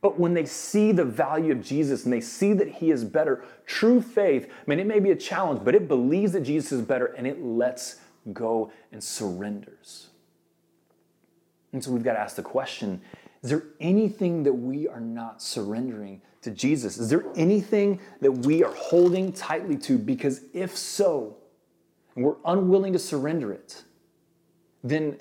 But 0.00 0.18
when 0.18 0.34
they 0.34 0.46
see 0.46 0.90
the 0.90 1.04
value 1.04 1.52
of 1.52 1.62
Jesus 1.62 2.04
and 2.04 2.12
they 2.12 2.20
see 2.20 2.52
that 2.54 2.68
He 2.68 2.90
is 2.90 3.04
better, 3.04 3.44
true 3.66 4.00
faith, 4.00 4.46
I 4.50 4.70
mean, 4.70 4.80
it 4.80 4.86
may 4.86 4.98
be 4.98 5.10
a 5.10 5.16
challenge, 5.16 5.60
but 5.64 5.74
it 5.74 5.86
believes 5.86 6.32
that 6.32 6.40
Jesus 6.40 6.72
is 6.72 6.82
better 6.82 7.06
and 7.06 7.26
it 7.26 7.44
lets 7.44 7.96
go 8.32 8.70
and 8.92 9.02
surrenders. 9.02 10.08
And 11.72 11.82
so 11.82 11.90
we've 11.90 12.02
got 12.02 12.14
to 12.14 12.20
ask 12.20 12.36
the 12.36 12.42
question 12.42 13.00
is 13.42 13.50
there 13.50 13.64
anything 13.80 14.44
that 14.44 14.52
we 14.52 14.86
are 14.86 15.00
not 15.00 15.42
surrendering 15.42 16.22
to 16.42 16.50
Jesus? 16.50 16.96
Is 16.98 17.08
there 17.08 17.24
anything 17.34 18.00
that 18.20 18.30
we 18.30 18.62
are 18.62 18.72
holding 18.72 19.32
tightly 19.32 19.76
to? 19.78 19.98
Because 19.98 20.42
if 20.52 20.76
so, 20.76 21.36
and 22.14 22.24
we're 22.24 22.36
unwilling 22.44 22.92
to 22.92 22.98
surrender 22.98 23.52
it, 23.52 23.82
then 24.84 25.18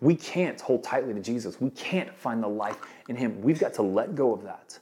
we 0.00 0.16
can't 0.16 0.60
hold 0.60 0.82
tightly 0.82 1.14
to 1.14 1.20
Jesus. 1.20 1.60
We 1.60 1.70
can't 1.70 2.12
find 2.16 2.42
the 2.42 2.48
life 2.48 2.78
in 3.08 3.16
Him. 3.16 3.40
We've 3.40 3.60
got 3.60 3.74
to 3.74 3.82
let 3.82 4.14
go 4.14 4.32
of 4.32 4.42
that 4.44 4.78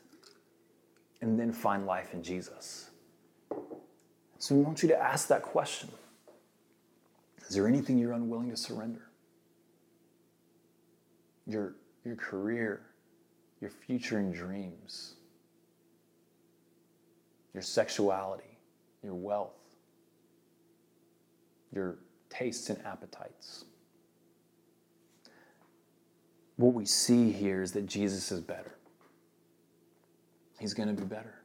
and 1.20 1.38
then 1.38 1.52
find 1.52 1.84
life 1.84 2.14
in 2.14 2.22
Jesus. 2.22 2.90
So 4.38 4.54
we 4.54 4.62
want 4.62 4.82
you 4.82 4.88
to 4.90 4.98
ask 4.98 5.28
that 5.28 5.42
question. 5.42 5.88
Is 7.48 7.54
there 7.54 7.66
anything 7.66 7.98
you're 7.98 8.12
unwilling 8.12 8.50
to 8.50 8.56
surrender? 8.56 9.08
Your, 11.46 11.76
your 12.04 12.16
career, 12.16 12.82
your 13.60 13.70
future 13.70 14.18
and 14.18 14.34
dreams, 14.34 15.14
your 17.54 17.62
sexuality, 17.62 18.58
your 19.02 19.14
wealth, 19.14 19.54
your 21.72 21.96
tastes 22.28 22.68
and 22.68 22.84
appetites. 22.84 23.64
What 26.56 26.74
we 26.74 26.84
see 26.84 27.32
here 27.32 27.62
is 27.62 27.72
that 27.72 27.86
Jesus 27.86 28.30
is 28.30 28.40
better. 28.40 28.74
He's 30.58 30.74
going 30.74 30.94
to 30.94 31.00
be 31.00 31.06
better. 31.06 31.42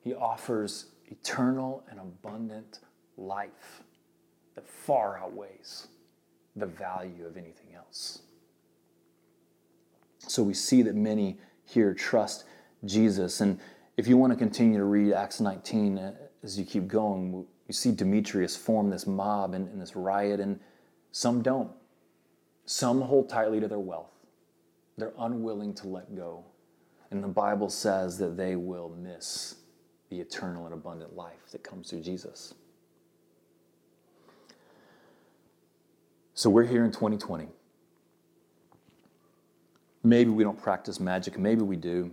He 0.00 0.14
offers 0.14 0.86
eternal 1.08 1.84
and 1.90 2.00
abundant 2.00 2.78
life 3.18 3.82
that 4.54 4.68
far 4.68 5.18
outweighs 5.18 5.88
the 6.56 6.66
value 6.66 7.26
of 7.26 7.36
anything 7.36 7.74
else. 7.74 8.22
So 10.18 10.42
we 10.42 10.54
see 10.54 10.82
that 10.82 10.94
many 10.94 11.38
here 11.64 11.94
trust 11.94 12.44
Jesus. 12.84 13.40
And 13.40 13.58
if 13.96 14.06
you 14.06 14.16
want 14.16 14.32
to 14.32 14.38
continue 14.38 14.78
to 14.78 14.84
read 14.84 15.12
Acts 15.12 15.40
19 15.40 15.98
uh, 15.98 16.14
as 16.42 16.58
you 16.58 16.64
keep 16.64 16.86
going, 16.88 17.44
you 17.68 17.74
see 17.74 17.92
Demetrius 17.92 18.56
form 18.56 18.90
this 18.90 19.06
mob 19.06 19.54
and, 19.54 19.68
and 19.68 19.80
this 19.80 19.96
riot, 19.96 20.40
and 20.40 20.58
some 21.12 21.42
don't. 21.42 21.70
Some 22.64 23.00
hold 23.00 23.28
tightly 23.28 23.60
to 23.60 23.68
their 23.68 23.78
wealth, 23.78 24.12
they're 24.96 25.14
unwilling 25.18 25.74
to 25.74 25.88
let 25.88 26.14
go. 26.14 26.44
And 27.10 27.22
the 27.22 27.28
Bible 27.28 27.68
says 27.68 28.16
that 28.18 28.36
they 28.36 28.56
will 28.56 28.88
miss 28.90 29.56
the 30.08 30.20
eternal 30.20 30.64
and 30.64 30.74
abundant 30.74 31.14
life 31.14 31.50
that 31.52 31.62
comes 31.62 31.90
through 31.90 32.02
Jesus. 32.02 32.54
So 36.42 36.50
we're 36.50 36.66
here 36.66 36.84
in 36.84 36.90
2020. 36.90 37.46
Maybe 40.02 40.28
we 40.28 40.42
don't 40.42 40.60
practice 40.60 40.98
magic, 40.98 41.38
maybe 41.38 41.62
we 41.62 41.76
do. 41.76 42.10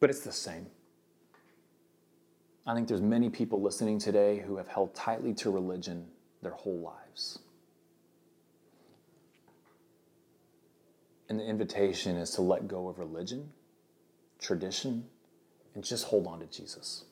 But 0.00 0.08
it's 0.08 0.20
the 0.20 0.32
same. 0.32 0.64
I 2.66 2.74
think 2.74 2.88
there's 2.88 3.02
many 3.02 3.28
people 3.28 3.60
listening 3.60 3.98
today 3.98 4.38
who 4.38 4.56
have 4.56 4.66
held 4.66 4.94
tightly 4.94 5.34
to 5.34 5.50
religion 5.50 6.06
their 6.40 6.52
whole 6.52 6.80
lives. 6.80 7.38
And 11.28 11.38
the 11.38 11.44
invitation 11.44 12.16
is 12.16 12.30
to 12.30 12.40
let 12.40 12.66
go 12.66 12.88
of 12.88 12.98
religion, 12.98 13.50
tradition, 14.40 15.04
and 15.74 15.84
just 15.84 16.06
hold 16.06 16.26
on 16.26 16.40
to 16.40 16.46
Jesus. 16.46 17.04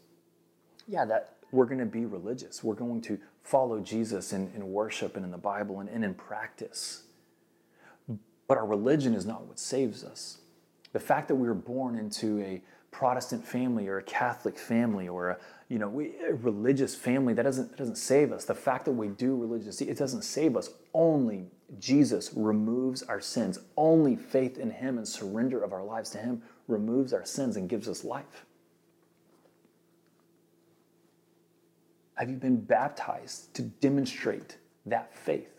Yeah, 0.89 1.05
that 1.05 1.35
we're 1.53 1.67
going 1.67 1.79
to 1.79 1.85
be 1.85 2.07
religious. 2.07 2.65
We're 2.65 2.75
going 2.75 3.03
to 3.03 3.19
follow 3.43 3.81
Jesus 3.81 4.33
in, 4.33 4.51
in 4.55 4.73
worship 4.73 5.17
and 5.17 5.25
in 5.25 5.31
the 5.31 5.39
Bible 5.39 5.81
and, 5.81 5.89
and 5.89 6.05
in 6.05 6.15
practice. 6.15 7.03
But 8.47 8.59
our 8.59 8.67
religion 8.67 9.15
is 9.15 9.27
not 9.27 9.45
what 9.45 9.59
saves 9.59 10.03
us. 10.05 10.39
The 10.93 11.01
fact 11.01 11.29
that 11.29 11.37
we 11.37 11.47
were 11.47 11.55
born 11.55 11.97
into 11.97 12.41
a 12.41 12.63
Protestant 12.91 13.47
family 13.47 13.87
or 13.87 13.99
a 13.99 14.03
Catholic 14.03 14.59
family 14.59 15.09
or 15.09 15.31
a 15.31 15.39
you 15.69 15.79
know 15.79 15.89
we, 15.89 16.17
a 16.29 16.35
religious 16.35 16.95
family 16.97 17.33
that 17.35 17.45
doesn't 17.45 17.71
that 17.71 17.77
doesn't 17.77 17.97
save 17.97 18.33
us. 18.33 18.45
The 18.45 18.55
fact 18.55 18.85
that 18.87 18.93
we 18.93 19.09
do 19.09 19.37
religious 19.37 19.81
it 19.81 19.97
doesn't 19.97 20.23
save 20.23 20.57
us. 20.57 20.71
Only 20.93 21.47
Jesus 21.79 22.33
removes 22.35 23.05
our 23.05 23.21
sins. 23.21 23.61
Only 23.77 24.17
faith 24.17 24.59
in 24.59 24.71
Him 24.71 24.99
and 24.99 25.07
surrender 25.07 25.63
of 25.63 25.73
our 25.73 25.85
lives 25.85 26.11
to 26.11 26.19
Him 26.19 26.43
removes 26.67 27.13
our 27.13 27.25
sins 27.25 27.57
and 27.57 27.69
gives 27.69 27.89
us 27.89 28.03
life. 28.03 28.45
Have 32.21 32.31
you 32.31 32.37
been 32.37 32.61
baptized 32.61 33.53
to 33.55 33.63
demonstrate 33.63 34.59
that 34.87 35.13
faith 35.17 35.53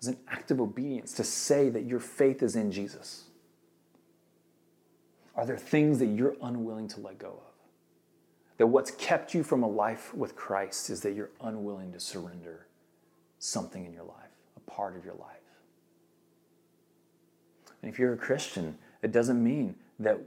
as 0.00 0.08
an 0.08 0.16
act 0.28 0.50
of 0.50 0.60
obedience 0.60 1.12
to 1.14 1.24
say 1.24 1.68
that 1.68 1.84
your 1.84 2.00
faith 2.00 2.42
is 2.42 2.56
in 2.56 2.72
Jesus? 2.72 3.24
Are 5.34 5.44
there 5.44 5.58
things 5.58 5.98
that 5.98 6.06
you're 6.06 6.36
unwilling 6.40 6.88
to 6.88 7.00
let 7.00 7.18
go 7.18 7.28
of? 7.28 7.46
that 8.58 8.66
what's 8.66 8.90
kept 8.92 9.34
you 9.34 9.42
from 9.42 9.62
a 9.62 9.68
life 9.68 10.14
with 10.14 10.34
Christ 10.34 10.90
is 10.90 11.00
that 11.02 11.14
you're 11.14 11.30
unwilling 11.40 11.92
to 11.92 12.00
surrender 12.00 12.66
something 13.38 13.84
in 13.84 13.92
your 13.92 14.04
life, 14.04 14.30
a 14.56 14.70
part 14.70 14.96
of 14.96 15.04
your 15.04 15.14
life. 15.14 15.30
And 17.82 17.90
if 17.90 17.98
you're 17.98 18.14
a 18.14 18.18
Christian, 18.18 18.78
it 19.02 19.12
doesn't 19.12 19.42
mean 19.42 19.76
that, 20.00 20.18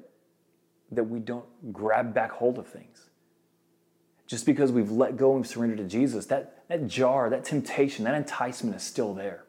that 0.91 1.03
we 1.03 1.19
don't 1.19 1.73
grab 1.73 2.13
back 2.13 2.31
hold 2.31 2.59
of 2.59 2.67
things. 2.67 3.08
Just 4.29 4.45
because 4.45 4.71
we've 4.71 4.91
let 4.91 5.17
go 5.17 5.35
and 5.35 5.45
surrendered 5.45 5.79
to 5.79 5.85
Jesus, 5.85 6.27
that, 6.27 6.63
that 6.67 6.85
jar, 6.87 7.31
that 7.31 7.43
temptation, 7.43 8.05
that 8.05 8.13
enticement 8.13 8.75
is 8.75 8.83
still 8.83 9.15
there. 9.15 9.43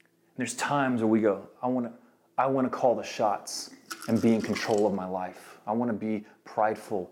And 0.00 0.38
there's 0.38 0.54
times 0.54 1.00
where 1.00 1.06
we 1.06 1.20
go, 1.20 1.48
I 1.62 1.68
want 1.68 1.86
to 1.86 1.92
I 2.36 2.46
want 2.46 2.66
to 2.66 2.76
call 2.76 2.96
the 2.96 3.04
shots 3.04 3.70
and 4.08 4.20
be 4.20 4.34
in 4.34 4.40
control 4.40 4.86
of 4.86 4.94
my 4.94 5.06
life. 5.06 5.58
I 5.66 5.72
want 5.72 5.90
to 5.90 5.96
be 5.96 6.24
prideful. 6.44 7.10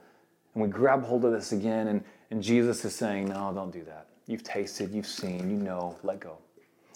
And 0.54 0.62
we 0.64 0.68
grab 0.68 1.04
hold 1.04 1.24
of 1.24 1.32
this 1.32 1.52
again, 1.52 1.88
and, 1.88 2.02
and 2.30 2.42
Jesus 2.42 2.84
is 2.84 2.96
saying, 2.96 3.28
No, 3.28 3.52
don't 3.54 3.70
do 3.70 3.84
that. 3.84 4.08
You've 4.26 4.42
tasted, 4.42 4.90
you've 4.90 5.06
seen, 5.06 5.50
you 5.50 5.56
know, 5.56 5.96
let 6.02 6.18
go. 6.18 6.38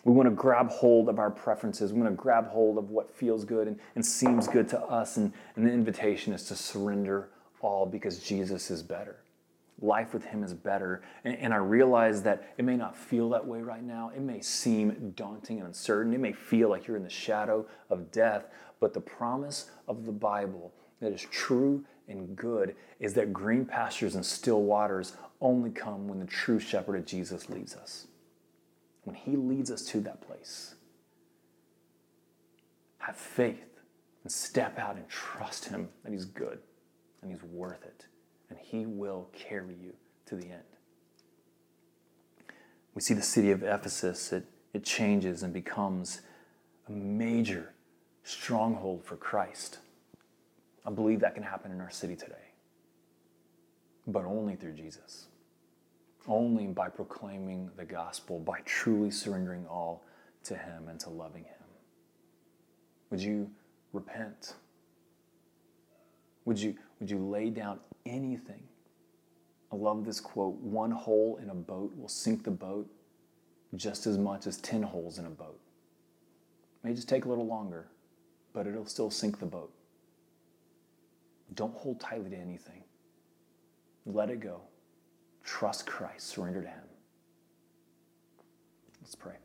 We 0.04 0.12
want 0.12 0.28
to 0.28 0.34
grab 0.34 0.68
hold 0.70 1.08
of 1.08 1.18
our 1.20 1.30
preferences. 1.30 1.92
We 1.92 2.00
want 2.00 2.12
to 2.12 2.16
grab 2.20 2.48
hold 2.48 2.76
of 2.76 2.90
what 2.90 3.08
feels 3.08 3.44
good 3.44 3.68
and, 3.68 3.78
and 3.94 4.04
seems 4.04 4.48
good 4.48 4.68
to 4.70 4.80
us. 4.80 5.16
And, 5.16 5.32
and 5.54 5.66
the 5.66 5.70
invitation 5.72 6.32
is 6.32 6.44
to 6.44 6.56
surrender 6.56 7.28
all 7.60 7.86
because 7.86 8.18
Jesus 8.18 8.70
is 8.70 8.82
better. 8.82 9.23
Life 9.80 10.14
with 10.14 10.24
Him 10.24 10.42
is 10.42 10.54
better. 10.54 11.02
And, 11.24 11.36
and 11.36 11.52
I 11.52 11.58
realize 11.58 12.22
that 12.22 12.54
it 12.56 12.64
may 12.64 12.76
not 12.76 12.96
feel 12.96 13.28
that 13.30 13.46
way 13.46 13.60
right 13.60 13.82
now. 13.82 14.10
It 14.14 14.20
may 14.22 14.40
seem 14.40 15.12
daunting 15.16 15.58
and 15.58 15.66
uncertain. 15.66 16.14
It 16.14 16.20
may 16.20 16.32
feel 16.32 16.68
like 16.68 16.86
you're 16.86 16.96
in 16.96 17.02
the 17.02 17.10
shadow 17.10 17.66
of 17.90 18.10
death. 18.10 18.46
But 18.80 18.94
the 18.94 19.00
promise 19.00 19.70
of 19.88 20.06
the 20.06 20.12
Bible 20.12 20.72
that 21.00 21.12
is 21.12 21.26
true 21.30 21.84
and 22.08 22.36
good 22.36 22.76
is 23.00 23.14
that 23.14 23.32
green 23.32 23.64
pastures 23.64 24.14
and 24.14 24.24
still 24.24 24.62
waters 24.62 25.16
only 25.40 25.70
come 25.70 26.08
when 26.08 26.20
the 26.20 26.26
true 26.26 26.58
shepherd 26.58 26.96
of 26.96 27.04
Jesus 27.04 27.48
leads 27.48 27.74
us 27.74 28.06
when 29.04 29.14
He 29.14 29.36
leads 29.36 29.70
us 29.70 29.82
to 29.86 30.00
that 30.00 30.26
place, 30.26 30.74
have 32.98 33.16
faith 33.16 33.80
and 34.22 34.32
step 34.32 34.78
out 34.78 34.96
and 34.96 35.08
trust 35.08 35.66
Him 35.66 35.88
that 36.02 36.12
He's 36.12 36.24
good 36.24 36.58
and 37.22 37.30
He's 37.30 37.42
worth 37.42 37.84
it, 37.84 38.06
and 38.54 38.62
He 38.62 38.86
will 38.86 39.28
carry 39.32 39.74
you 39.74 39.94
to 40.26 40.36
the 40.36 40.44
end. 40.44 40.62
We 42.94 43.00
see 43.00 43.14
the 43.14 43.22
city 43.22 43.50
of 43.50 43.62
Ephesus, 43.62 44.32
it, 44.32 44.44
it 44.72 44.84
changes 44.84 45.42
and 45.42 45.52
becomes 45.52 46.20
a 46.88 46.92
major 46.92 47.74
stronghold 48.22 49.04
for 49.04 49.16
Christ. 49.16 49.78
I 50.86 50.90
believe 50.90 51.20
that 51.20 51.34
can 51.34 51.42
happen 51.42 51.72
in 51.72 51.80
our 51.80 51.90
city 51.90 52.14
today, 52.14 52.52
but 54.06 54.24
only 54.24 54.54
through 54.54 54.74
Jesus 54.74 55.26
only 56.26 56.66
by 56.66 56.88
proclaiming 56.88 57.70
the 57.76 57.84
gospel, 57.84 58.38
by 58.38 58.60
truly 58.64 59.10
surrendering 59.10 59.66
all 59.66 60.04
to 60.44 60.54
Him 60.54 60.88
and 60.88 60.98
to 61.00 61.10
loving 61.10 61.44
Him. 61.44 61.66
Would 63.10 63.20
you 63.20 63.50
repent? 63.92 64.54
Would 66.44 66.58
you, 66.58 66.74
would 67.00 67.10
you 67.10 67.18
lay 67.18 67.50
down 67.50 67.80
anything? 68.06 68.62
I 69.72 69.76
love 69.76 70.04
this 70.04 70.20
quote 70.20 70.54
one 70.60 70.90
hole 70.90 71.38
in 71.42 71.50
a 71.50 71.54
boat 71.54 71.92
will 71.96 72.08
sink 72.08 72.44
the 72.44 72.50
boat 72.50 72.88
just 73.74 74.06
as 74.06 74.18
much 74.18 74.46
as 74.46 74.58
10 74.58 74.82
holes 74.82 75.18
in 75.18 75.26
a 75.26 75.30
boat. 75.30 75.58
It 76.82 76.86
may 76.86 76.94
just 76.94 77.08
take 77.08 77.24
a 77.24 77.28
little 77.28 77.46
longer, 77.46 77.88
but 78.52 78.66
it'll 78.66 78.86
still 78.86 79.10
sink 79.10 79.40
the 79.40 79.46
boat. 79.46 79.72
Don't 81.54 81.74
hold 81.74 82.00
tightly 82.00 82.30
to 82.30 82.36
anything. 82.36 82.84
Let 84.06 84.30
it 84.30 84.40
go. 84.40 84.60
Trust 85.42 85.86
Christ, 85.86 86.28
surrender 86.28 86.62
to 86.62 86.68
Him. 86.68 86.84
Let's 89.02 89.14
pray. 89.14 89.36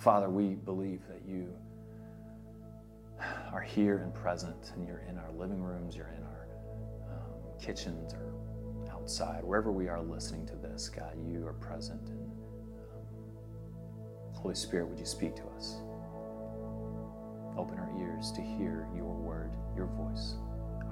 Father, 0.00 0.28
we 0.28 0.54
believe 0.54 1.00
that 1.08 1.22
you 1.26 1.54
are 3.52 3.60
here 3.60 3.98
and 3.98 4.14
present, 4.14 4.72
and 4.74 4.86
you're 4.86 5.04
in 5.08 5.18
our 5.18 5.30
living 5.32 5.62
rooms, 5.62 5.96
you're 5.96 6.12
in 6.16 6.22
our 6.22 6.48
um, 7.10 7.60
kitchens 7.60 8.14
or 8.14 8.34
outside, 8.92 9.44
wherever 9.44 9.72
we 9.72 9.88
are 9.88 10.00
listening 10.00 10.46
to 10.46 10.56
this, 10.56 10.88
God, 10.88 11.12
you 11.26 11.46
are 11.46 11.54
present. 11.54 12.08
And 12.08 12.30
um, 12.92 13.02
Holy 14.34 14.54
Spirit, 14.54 14.88
would 14.88 14.98
you 14.98 15.06
speak 15.06 15.34
to 15.36 15.44
us? 15.56 15.76
Open 17.56 17.78
our 17.78 17.90
ears 18.00 18.30
to 18.32 18.40
hear 18.40 18.86
your 18.94 19.14
word, 19.14 19.52
your 19.76 19.86
voice, 19.86 20.34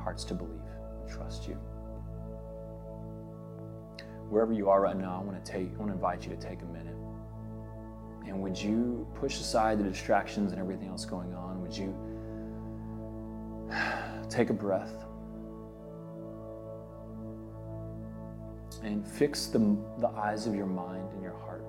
hearts 0.03 0.24
to 0.24 0.35
believe, 0.35 0.61
trust 1.09 1.47
you 1.47 1.59
wherever 4.29 4.53
you 4.53 4.68
are 4.68 4.81
right 4.81 4.97
now, 4.97 5.20
I 5.20 5.24
want 5.24 5.43
to 5.43 5.51
take, 5.53 5.72
I 5.74 5.79
want 5.79 5.91
to 5.91 5.95
invite 5.95 6.24
you 6.24 6.31
to 6.31 6.37
take 6.37 6.62
a 6.62 6.66
minute. 6.66 6.97
And 8.27 8.43
would 8.43 8.61
you 8.61 9.07
push 9.14 9.39
aside 9.39 9.79
the 9.79 9.85
distractions 9.85 10.53
and 10.53 10.61
everything 10.61 10.89
else 10.89 11.05
going 11.05 11.33
on? 11.35 11.62
Would 11.62 11.77
you 11.77 11.95
take 14.28 14.50
a 14.50 14.54
breath 14.54 15.04
and 18.82 19.06
fix 19.06 19.46
the, 19.46 19.58
the 19.98 20.08
eyes 20.08 20.46
of 20.46 20.54
your 20.54 20.66
mind 20.66 21.10
and 21.12 21.22
your 21.22 21.36
heart 21.38 21.64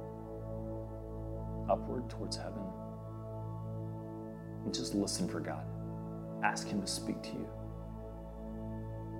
upward 1.69 2.09
towards 2.09 2.37
heaven? 2.37 2.63
And 4.65 4.73
just 4.73 4.93
listen 4.93 5.27
for 5.27 5.39
God. 5.39 5.65
Ask 6.43 6.67
Him 6.67 6.81
to 6.81 6.87
speak 6.87 7.21
to 7.23 7.29
you, 7.29 7.47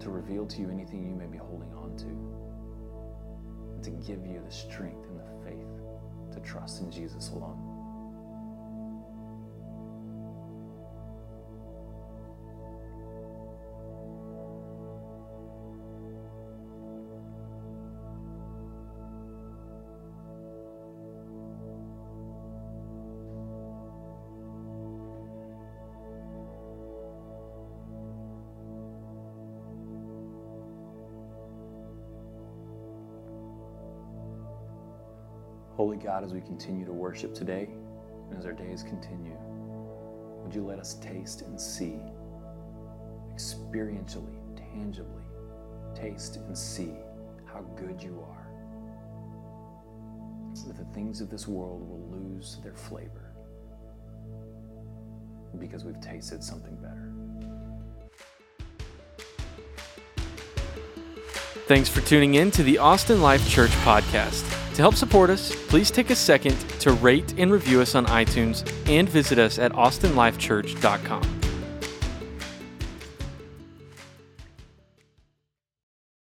to 0.02 0.10
reveal 0.10 0.46
to 0.46 0.62
you 0.62 0.70
anything 0.70 1.04
you 1.04 1.16
may 1.16 1.26
be 1.26 1.38
holding 1.38 1.74
on 1.74 1.96
to 1.98 2.48
and 3.76 3.84
to 3.84 3.92
give 3.92 4.26
you 4.26 4.42
the 4.46 4.52
strength 4.52 5.06
and 5.10 5.20
the 5.20 5.50
faith 5.50 6.34
to 6.34 6.40
trust 6.40 6.82
in 6.82 6.92
Jesus 6.92 7.30
alone. 7.30 7.67
God, 36.08 36.24
as 36.24 36.34
we 36.34 36.40
continue 36.40 36.86
to 36.86 36.94
worship 36.94 37.34
today, 37.34 37.68
and 38.30 38.40
as 38.40 38.46
our 38.46 38.54
days 38.54 38.82
continue, 38.82 39.36
would 40.42 40.56
you 40.56 40.66
let 40.66 40.80
us 40.80 40.94
taste 41.02 41.42
and 41.42 41.60
see, 41.60 42.00
experientially, 43.36 44.40
tangibly, 44.56 45.26
taste 45.94 46.38
and 46.38 46.58
see 46.58 46.94
how 47.44 47.60
good 47.76 48.02
you 48.02 48.26
are. 48.26 48.48
So 50.54 50.68
that 50.70 50.78
the 50.78 50.86
things 50.94 51.20
of 51.20 51.30
this 51.30 51.46
world 51.46 51.82
will 51.82 52.08
lose 52.18 52.60
their 52.64 52.74
flavor 52.74 53.34
because 55.60 55.84
we've 55.84 56.00
tasted 56.00 56.42
something 56.42 56.78
better. 56.78 57.12
Thanks 61.68 61.90
for 61.90 62.00
tuning 62.00 62.36
in 62.36 62.50
to 62.52 62.64
the 62.64 62.78
Austin 62.78 63.22
Life 63.22 63.46
Church 63.50 63.72
podcast. 63.84 64.57
To 64.78 64.84
help 64.84 64.94
support 64.94 65.32
us, 65.32 65.56
please 65.70 65.90
take 65.90 66.12
a 66.12 66.16
second 66.16 66.56
to 66.82 66.92
rate 66.92 67.34
and 67.40 67.52
review 67.52 67.82
us 67.82 67.96
on 67.96 68.06
iTunes 68.06 68.62
and 68.88 69.10
visit 69.10 69.40
us 69.40 69.58
at 69.58 69.72
austinlifechurch.com. 69.72 71.37